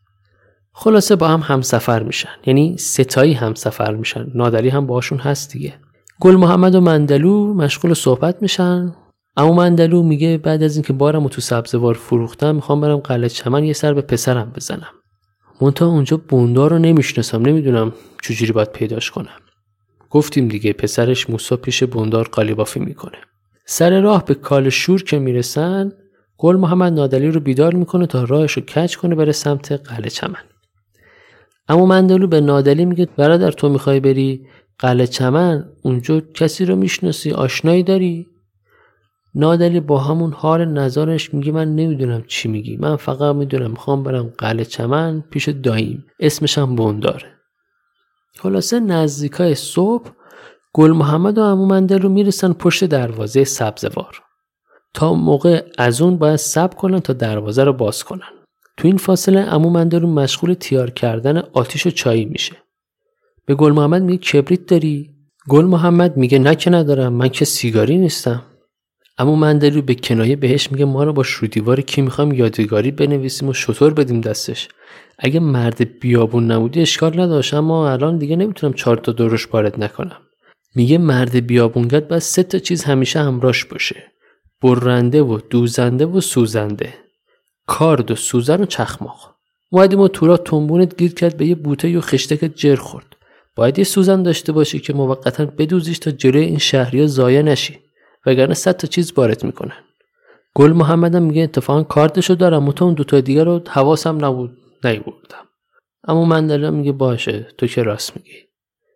خلاصه 0.74 1.16
با 1.16 1.28
هم 1.28 1.40
همسفر 1.40 2.04
میشن. 2.04 2.30
یعنی 2.46 2.78
ستایی 2.78 3.34
همسفر 3.34 3.96
میشن. 3.96 4.28
نادری 4.36 4.70
هم 4.70 4.88
باشون 4.88 5.18
هست 5.18 5.52
دیگه. 5.54 5.74
گل 6.22 6.36
محمد 6.36 6.76
و 6.76 6.82
مندلو 6.82 7.54
مشغول 7.54 7.94
صحبت 7.94 8.42
میشن. 8.42 8.96
اما 9.38 9.54
مندلو 9.54 10.04
میگه 10.04 10.38
بعد 10.38 10.64
از 10.64 10.76
اینکه 10.76 10.94
بارم 10.94 11.26
و 11.26 11.30
تو 11.30 11.42
سبزوار 11.42 11.94
فروختم 11.94 12.56
می‌خوام 12.56 12.82
برم 12.82 12.98
قلعه 12.98 13.30
چمن 13.30 13.64
یه 13.64 13.74
سر 13.74 13.94
به 13.94 14.02
پسرم 14.02 14.52
بزنم. 14.56 14.94
منتها 15.62 15.88
اونجا 15.88 16.18
بوندار 16.18 16.72
رو 16.72 16.78
نمی‌شناسم 16.78 17.42
نمی‌دونم 17.42 17.94
چجوری 18.22 18.52
باید 18.52 18.72
پیداش 18.72 19.12
کنم. 19.12 19.40
گفتیم 20.10 20.48
دیگه 20.48 20.74
پسرش 20.74 21.30
موسا 21.30 21.58
پیش 21.58 21.84
بوندار 21.84 22.28
قالیبافی 22.28 22.80
می‌کنه. 22.80 23.18
سر 23.66 24.02
راه 24.02 24.26
به 24.26 24.34
کال 24.34 24.70
شور 24.70 25.04
که 25.04 25.20
می‌رسن 25.20 25.92
گل 26.38 26.56
محمد 26.56 26.94
نادلی 26.94 27.28
رو 27.28 27.40
بیدار 27.40 27.74
می‌کنه 27.74 28.08
تا 28.08 28.24
راهش 28.24 28.52
رو 28.52 28.62
کچ 28.62 28.96
کنه 28.96 29.16
بره 29.16 29.32
سمت 29.32 29.72
قلعه 29.72 30.10
چمن. 30.10 30.44
اما 31.70 31.86
مندلو 31.86 32.28
به 32.28 32.42
نادلی 32.42 32.86
میگه 32.86 33.08
برادر 33.18 33.52
تو 33.52 33.70
می‌خوای 33.70 34.00
بری؟ 34.00 34.48
قلعه 34.80 35.08
چمن 35.08 35.70
اونجا 35.82 36.20
کسی 36.20 36.66
رو 36.66 36.76
می‌شناسی؟ 36.76 37.32
آشنایی 37.32 37.84
داری؟ 37.84 38.28
نادلی 39.36 39.80
با 39.80 39.98
همون 39.98 40.34
حال 40.34 40.66
نظرش 40.66 41.34
میگه 41.34 41.52
من 41.52 41.76
نمی‌دونم 41.76 42.24
چی 42.28 42.50
میگی. 42.50 42.78
من 42.78 42.96
فقط 42.96 43.36
می‌دونم 43.36 43.72
می‌خوام 43.72 44.04
برم 44.04 44.34
قلعه 44.38 44.66
چمن 44.66 45.24
پیش 45.32 45.50
داییم. 45.50 46.06
اسمش 46.20 46.58
هم 46.58 46.76
بونداره 46.76 47.26
خلاصه 48.40 48.80
نزدیکای 48.80 49.56
صبح 49.56 50.10
گل 50.74 50.92
محمد 50.92 51.38
و 51.38 51.42
امو 51.42 51.66
مندل 51.66 52.00
رو 52.00 52.10
می‌رسن 52.10 52.54
پشت 52.54 52.84
دروازه 52.84 53.44
سبزوار. 53.44 54.22
تا 54.94 55.14
موقع 55.14 55.66
از 55.78 56.02
اون 56.02 56.18
باید 56.18 56.36
سب 56.36 56.74
کنن 56.74 57.00
تا 57.00 57.14
دروازه 57.14 57.64
رو 57.64 57.74
باز 57.74 58.04
کنن. 58.04 58.30
تو 58.78 58.88
این 58.88 58.98
فاصله 58.98 59.40
امو 59.40 59.70
مندل 59.70 60.02
رو 60.02 60.08
مشغول 60.08 60.54
تیار 60.54 60.90
کردن 60.90 61.38
آتیش 61.38 61.88
و 61.88 61.90
چایی 61.90 62.26
میشه. 62.26 62.56
به 63.48 63.56
گل 63.56 63.72
محمد 63.72 64.04
میگه 64.04 64.18
کبریت 64.18 64.66
داری؟ 64.66 65.10
گل 65.50 65.66
محمد 65.66 66.18
میگه 66.18 66.40
نه 66.40 66.56
که 66.56 66.70
ندارم 66.70 67.14
من 67.14 67.30
که 67.30 67.46
سیگاری 67.46 67.98
نیستم. 67.98 68.44
اما 69.18 69.36
مندلو 69.36 69.82
به 69.82 69.96
کنایه 69.96 70.36
بهش 70.36 70.72
میگه 70.72 70.86
ما 70.86 71.04
رو 71.04 71.14
با 71.14 71.24
شرودیوار 71.24 71.82
کی 71.82 72.02
می‌خوام 72.02 72.32
یادگاری 72.32 72.92
بنویسیم 72.92 73.50
و 73.50 73.54
شطور 73.54 73.94
بدیم 73.94 74.22
دستش. 74.22 74.70
اگه 75.20 75.40
مرد 75.40 76.00
بیابون 76.00 76.52
نبودی 76.52 76.82
اشکال 76.82 77.20
نداشت 77.20 77.54
اما 77.54 77.92
الان 77.92 78.18
دیگه 78.18 78.36
نمی‌تونم 78.36 78.74
چهار 78.74 78.98
تا 78.98 79.12
دورش 79.12 79.54
وارد 79.54 79.84
نکنم. 79.84 80.18
میگه 80.76 80.98
مرد 80.98 81.48
بیابونگت 81.48 82.08
باید 82.08 82.22
سه 82.22 82.44
تا 82.44 82.60
چیز 82.60 82.84
همیشه 82.84 83.20
همراش 83.20 83.66
باشه. 83.66 84.04
برنده 84.62 85.22
و 85.22 85.40
دوزنده 85.50 86.06
و 86.06 86.22
سوزنده. 86.22 86.94
کارد 87.66 88.12
و 88.12 88.16
سوزن 88.16 88.62
و 88.62 88.66
چخماق. 88.66 89.36
اومدیم 89.70 90.00
و 90.00 90.08
تورا 90.08 90.38
تنبونت 90.38 90.98
گیر 90.98 91.14
کرد 91.14 91.38
به 91.38 91.46
یه 91.46 91.56
بوته 91.56 91.98
و 91.98 92.02
خشتک 92.02 92.56
جر 92.56 92.76
خورد. 92.76 93.17
باید 93.58 93.80
یه 93.80 93.84
سوزن 93.84 94.24
داشته 94.24 94.52
باشی 94.52 94.80
که 94.80 94.94
موقتا 94.94 95.46
بدوزیش 95.46 96.00
تا 96.00 96.12
جلوی 96.12 96.46
این 96.46 96.58
شهری 96.58 97.08
ضایع 97.08 97.42
نشی 97.42 97.80
وگرنه 98.26 98.54
صد 98.54 98.78
تا 98.78 98.88
چیز 98.88 99.14
وارد 99.16 99.44
می‌کنن. 99.44 99.78
گل 100.56 100.74
محمدم 100.74 101.24
میگه 101.24 101.42
اتفاقا 101.42 101.84
کارتشو 101.84 102.34
دارم 102.34 102.68
و 102.68 102.72
تو 102.72 102.86
اون 102.86 102.94
دوتا 102.94 103.20
دیگه 103.20 103.44
رو 103.44 103.62
حواسم 103.70 104.26
نبود 104.26 104.58
نیوردم. 104.84 105.46
اما 106.08 106.26
مندله 106.26 106.70
میگه 106.70 106.92
باشه 106.92 107.48
تو 107.58 107.68
که 107.68 107.84
راست 107.84 108.18
میگی. 108.18 108.38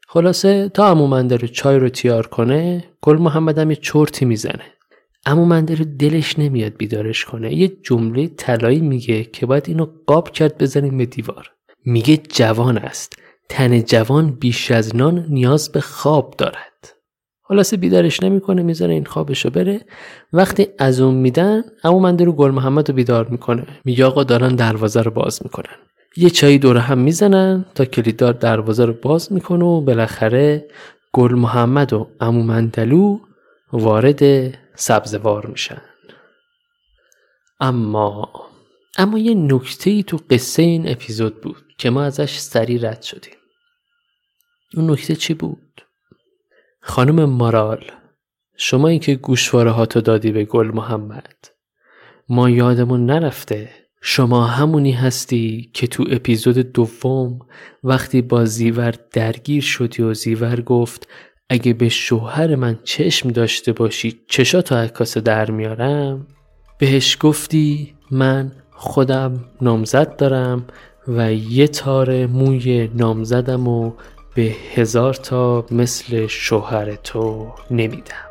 خلاصه 0.08 0.70
تا 0.70 0.92
امو 0.92 1.08
مندل 1.08 1.48
چای 1.48 1.80
رو 1.80 1.90
تیار 1.90 2.28
کنه 2.28 2.84
گل 3.02 3.18
محمدم 3.18 3.70
یه 3.70 3.76
چرتی 3.76 4.26
می‌زنه. 4.26 4.66
امو 5.26 5.46
مندل 5.46 5.84
دلش 5.84 6.40
نمیاد 6.40 6.74
بیدارش 6.78 7.26
کنه. 7.26 7.54
یه 7.54 7.68
جمله 7.84 8.28
طلایی 8.28 8.80
میگه 8.80 9.24
که 9.24 9.46
باید 9.46 9.64
اینو 9.68 9.88
قاب 10.08 10.30
کرد 10.30 10.58
بزنیم 10.58 10.98
به 10.98 11.06
دیوار. 11.06 11.52
میگه 11.86 12.18
جوان 12.18 12.78
است. 12.78 13.21
تن 13.50 13.82
جوان 13.82 14.32
بیش 14.32 14.72
از 14.72 14.96
نان 14.96 15.26
نیاز 15.30 15.72
به 15.72 15.82
خواب 15.82 16.36
دارد. 16.38 16.94
خلاصه 17.44 17.78
بیدارش 17.78 18.24
نمی‌کنه 18.24 18.64
می‌ذاره 18.64 18.94
این 18.94 19.06
خوابشو 19.06 19.50
بره. 19.50 19.86
وقتی 20.34 20.68
از 20.80 21.02
اون 21.02 21.16
میدن 21.16 21.64
امو 21.84 22.00
مندل 22.00 22.26
رو 22.26 22.32
گل 22.32 22.52
محمد 22.52 22.90
رو 22.90 22.96
بیدار 22.96 23.28
می‌کنه. 23.28 23.68
میگه 23.86 24.06
آقا 24.06 24.24
دارن 24.24 24.56
دروازه 24.56 25.02
رو 25.02 25.12
باز 25.12 25.40
می‌کنن. 25.44 25.76
یه 26.18 26.30
چایی 26.30 26.60
دور 26.60 26.78
هم 26.78 26.98
می‌زنن 26.98 27.66
تا 27.76 27.86
کلیددار 27.86 28.34
دروازه 28.34 28.86
رو 28.86 28.94
باز 28.94 29.34
می‌کنه 29.34 29.66
و 29.66 29.82
بالاخره 29.82 30.68
گل 31.14 31.36
محمد 31.36 31.94
و 31.94 32.08
امو 32.20 32.44
مندلو 32.44 33.20
وارد 33.74 34.54
سبزوار 34.76 35.46
میشن. 35.46 35.82
اما 37.60 38.32
اما 38.98 39.18
یه 39.20 39.34
نکته 39.34 39.90
ای 39.90 40.04
تو 40.04 40.20
قصه 40.30 40.62
این 40.62 40.90
اپیزود 40.90 41.42
بود. 41.42 41.71
که 41.82 41.90
ما 41.90 42.04
ازش 42.04 42.38
سری 42.38 42.78
رد 42.78 43.02
شدیم 43.02 43.34
اون 44.76 44.92
نکته 44.92 45.16
چی 45.16 45.34
بود؟ 45.34 45.82
خانم 46.82 47.26
مارال 47.26 47.92
شما 48.58 48.98
که 48.98 49.16
گوشواره 49.16 49.72
هاتو 49.72 50.02
دادی 50.02 50.32
به 50.32 50.46
گل 50.46 50.68
محمد 50.68 51.36
ما 52.30 52.50
یادمون 52.50 53.06
نرفته 53.06 53.70
شما 54.02 54.46
همونی 54.46 54.92
هستی 54.92 55.72
که 55.74 55.88
تو 55.88 56.06
اپیزود 56.10 56.58
دوم 56.58 57.40
وقتی 57.84 58.22
با 58.22 58.46
زیور 58.46 58.96
درگیر 59.12 59.64
شدی 59.64 60.04
و 60.04 60.14
زیور 60.14 60.62
گفت 60.62 61.08
اگه 61.50 61.74
به 61.74 61.90
شوهر 61.90 62.56
من 62.56 62.80
چشم 62.84 63.30
داشته 63.30 63.74
باشی 63.74 64.22
چشاتو 64.28 64.76
عکاسه 64.76 65.22
در 65.22 65.52
میارم 65.52 66.28
بهش 66.78 67.18
گفتی 67.20 67.96
من 68.12 68.52
خودم 68.72 69.46
نامزد 69.62 70.16
دارم 70.16 70.68
و 71.08 71.34
یه 71.34 71.68
تار 71.68 72.26
موی 72.26 72.90
نامزدم 72.96 73.68
و 73.68 73.92
به 74.36 74.56
هزار 74.76 75.14
تا 75.14 75.66
مثل 75.72 76.28
شوهر 76.28 76.96
تو 76.96 77.52
نمیدم. 77.72 78.26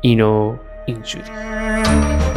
اینو 0.00 0.56
اینجوری. 0.86 2.31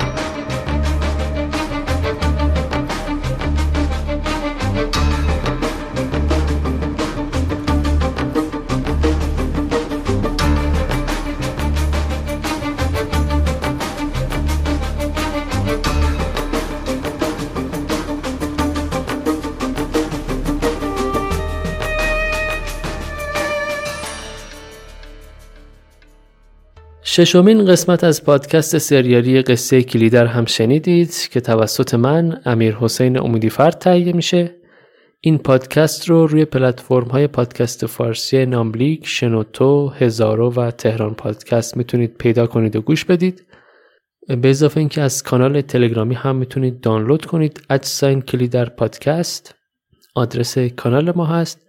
ششمین 27.15 27.65
قسمت 27.65 28.03
از 28.03 28.23
پادکست 28.23 28.77
سریالی 28.77 29.41
قصه 29.41 29.83
کلیدر 29.83 30.25
هم 30.25 30.45
شنیدید 30.45 31.29
که 31.31 31.41
توسط 31.41 31.93
من 31.93 32.41
امیر 32.45 32.75
حسین 32.75 33.19
امیدی 33.19 33.49
فرد 33.49 33.73
تهیه 33.73 34.13
میشه. 34.13 34.55
این 35.21 35.37
پادکست 35.37 36.09
رو 36.09 36.27
روی 36.27 36.45
پلتفرم 36.45 37.07
های 37.07 37.27
پادکست 37.27 37.85
فارسی 37.85 38.45
ناملیک، 38.45 39.07
شنوتو، 39.07 39.89
هزارو 39.89 40.53
و 40.53 40.71
تهران 40.71 41.13
پادکست 41.13 41.77
می‌تونید 41.77 42.17
پیدا 42.17 42.47
کنید 42.47 42.75
و 42.75 42.81
گوش 42.81 43.05
بدید. 43.05 43.43
به 44.27 44.49
اضافه 44.49 44.79
اینکه 44.79 45.01
از 45.01 45.23
کانال 45.23 45.61
تلگرامی 45.61 46.15
هم 46.15 46.35
می‌تونید 46.35 46.81
دانلود 46.81 47.25
کنید 47.25 47.61
ادساین 47.69 48.21
کلیدر 48.21 48.69
پادکست. 48.69 49.55
آدرس 50.15 50.57
کانال 50.57 51.11
ما 51.15 51.25
هست. 51.25 51.64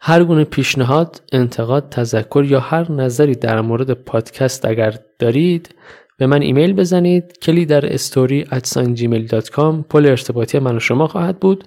هر 0.00 0.24
گونه 0.24 0.44
پیشنهاد، 0.44 1.22
انتقاد، 1.32 1.88
تذکر 1.88 2.44
یا 2.48 2.60
هر 2.60 2.92
نظری 2.92 3.34
در 3.34 3.60
مورد 3.60 3.92
پادکست 3.92 4.64
اگر 4.64 4.94
دارید 5.18 5.74
به 6.18 6.26
من 6.26 6.42
ایمیل 6.42 6.72
بزنید 6.72 7.38
کلی 7.42 7.66
در 7.66 7.92
استوری 7.92 8.44
gmail.com 8.44 9.84
پل 9.90 10.06
ارتباطی 10.06 10.58
من 10.58 10.76
و 10.76 10.80
شما 10.80 11.06
خواهد 11.06 11.40
بود. 11.40 11.64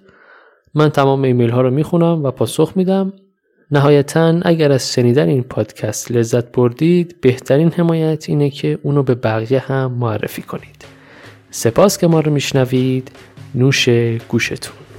من 0.73 0.89
تمام 0.89 1.23
ایمیل 1.23 1.49
ها 1.49 1.61
رو 1.61 1.71
می‌خونم 1.71 2.23
و 2.23 2.31
پاسخ 2.31 2.71
میدم. 2.75 3.13
نهایتا 3.71 4.39
اگر 4.41 4.71
از 4.71 4.93
شنیدن 4.93 5.29
این 5.29 5.43
پادکست 5.43 6.11
لذت 6.11 6.51
بردید 6.51 7.21
بهترین 7.21 7.71
حمایت 7.71 8.29
اینه 8.29 8.49
که 8.49 8.79
اونو 8.83 9.03
به 9.03 9.15
بقیه 9.15 9.59
هم 9.59 9.91
معرفی 9.91 10.41
کنید. 10.41 10.85
سپاس 11.51 11.97
که 11.97 12.07
ما 12.07 12.19
رو 12.19 12.31
میشنوید. 12.31 13.11
نوش 13.55 13.89
گوشتون. 14.29 14.90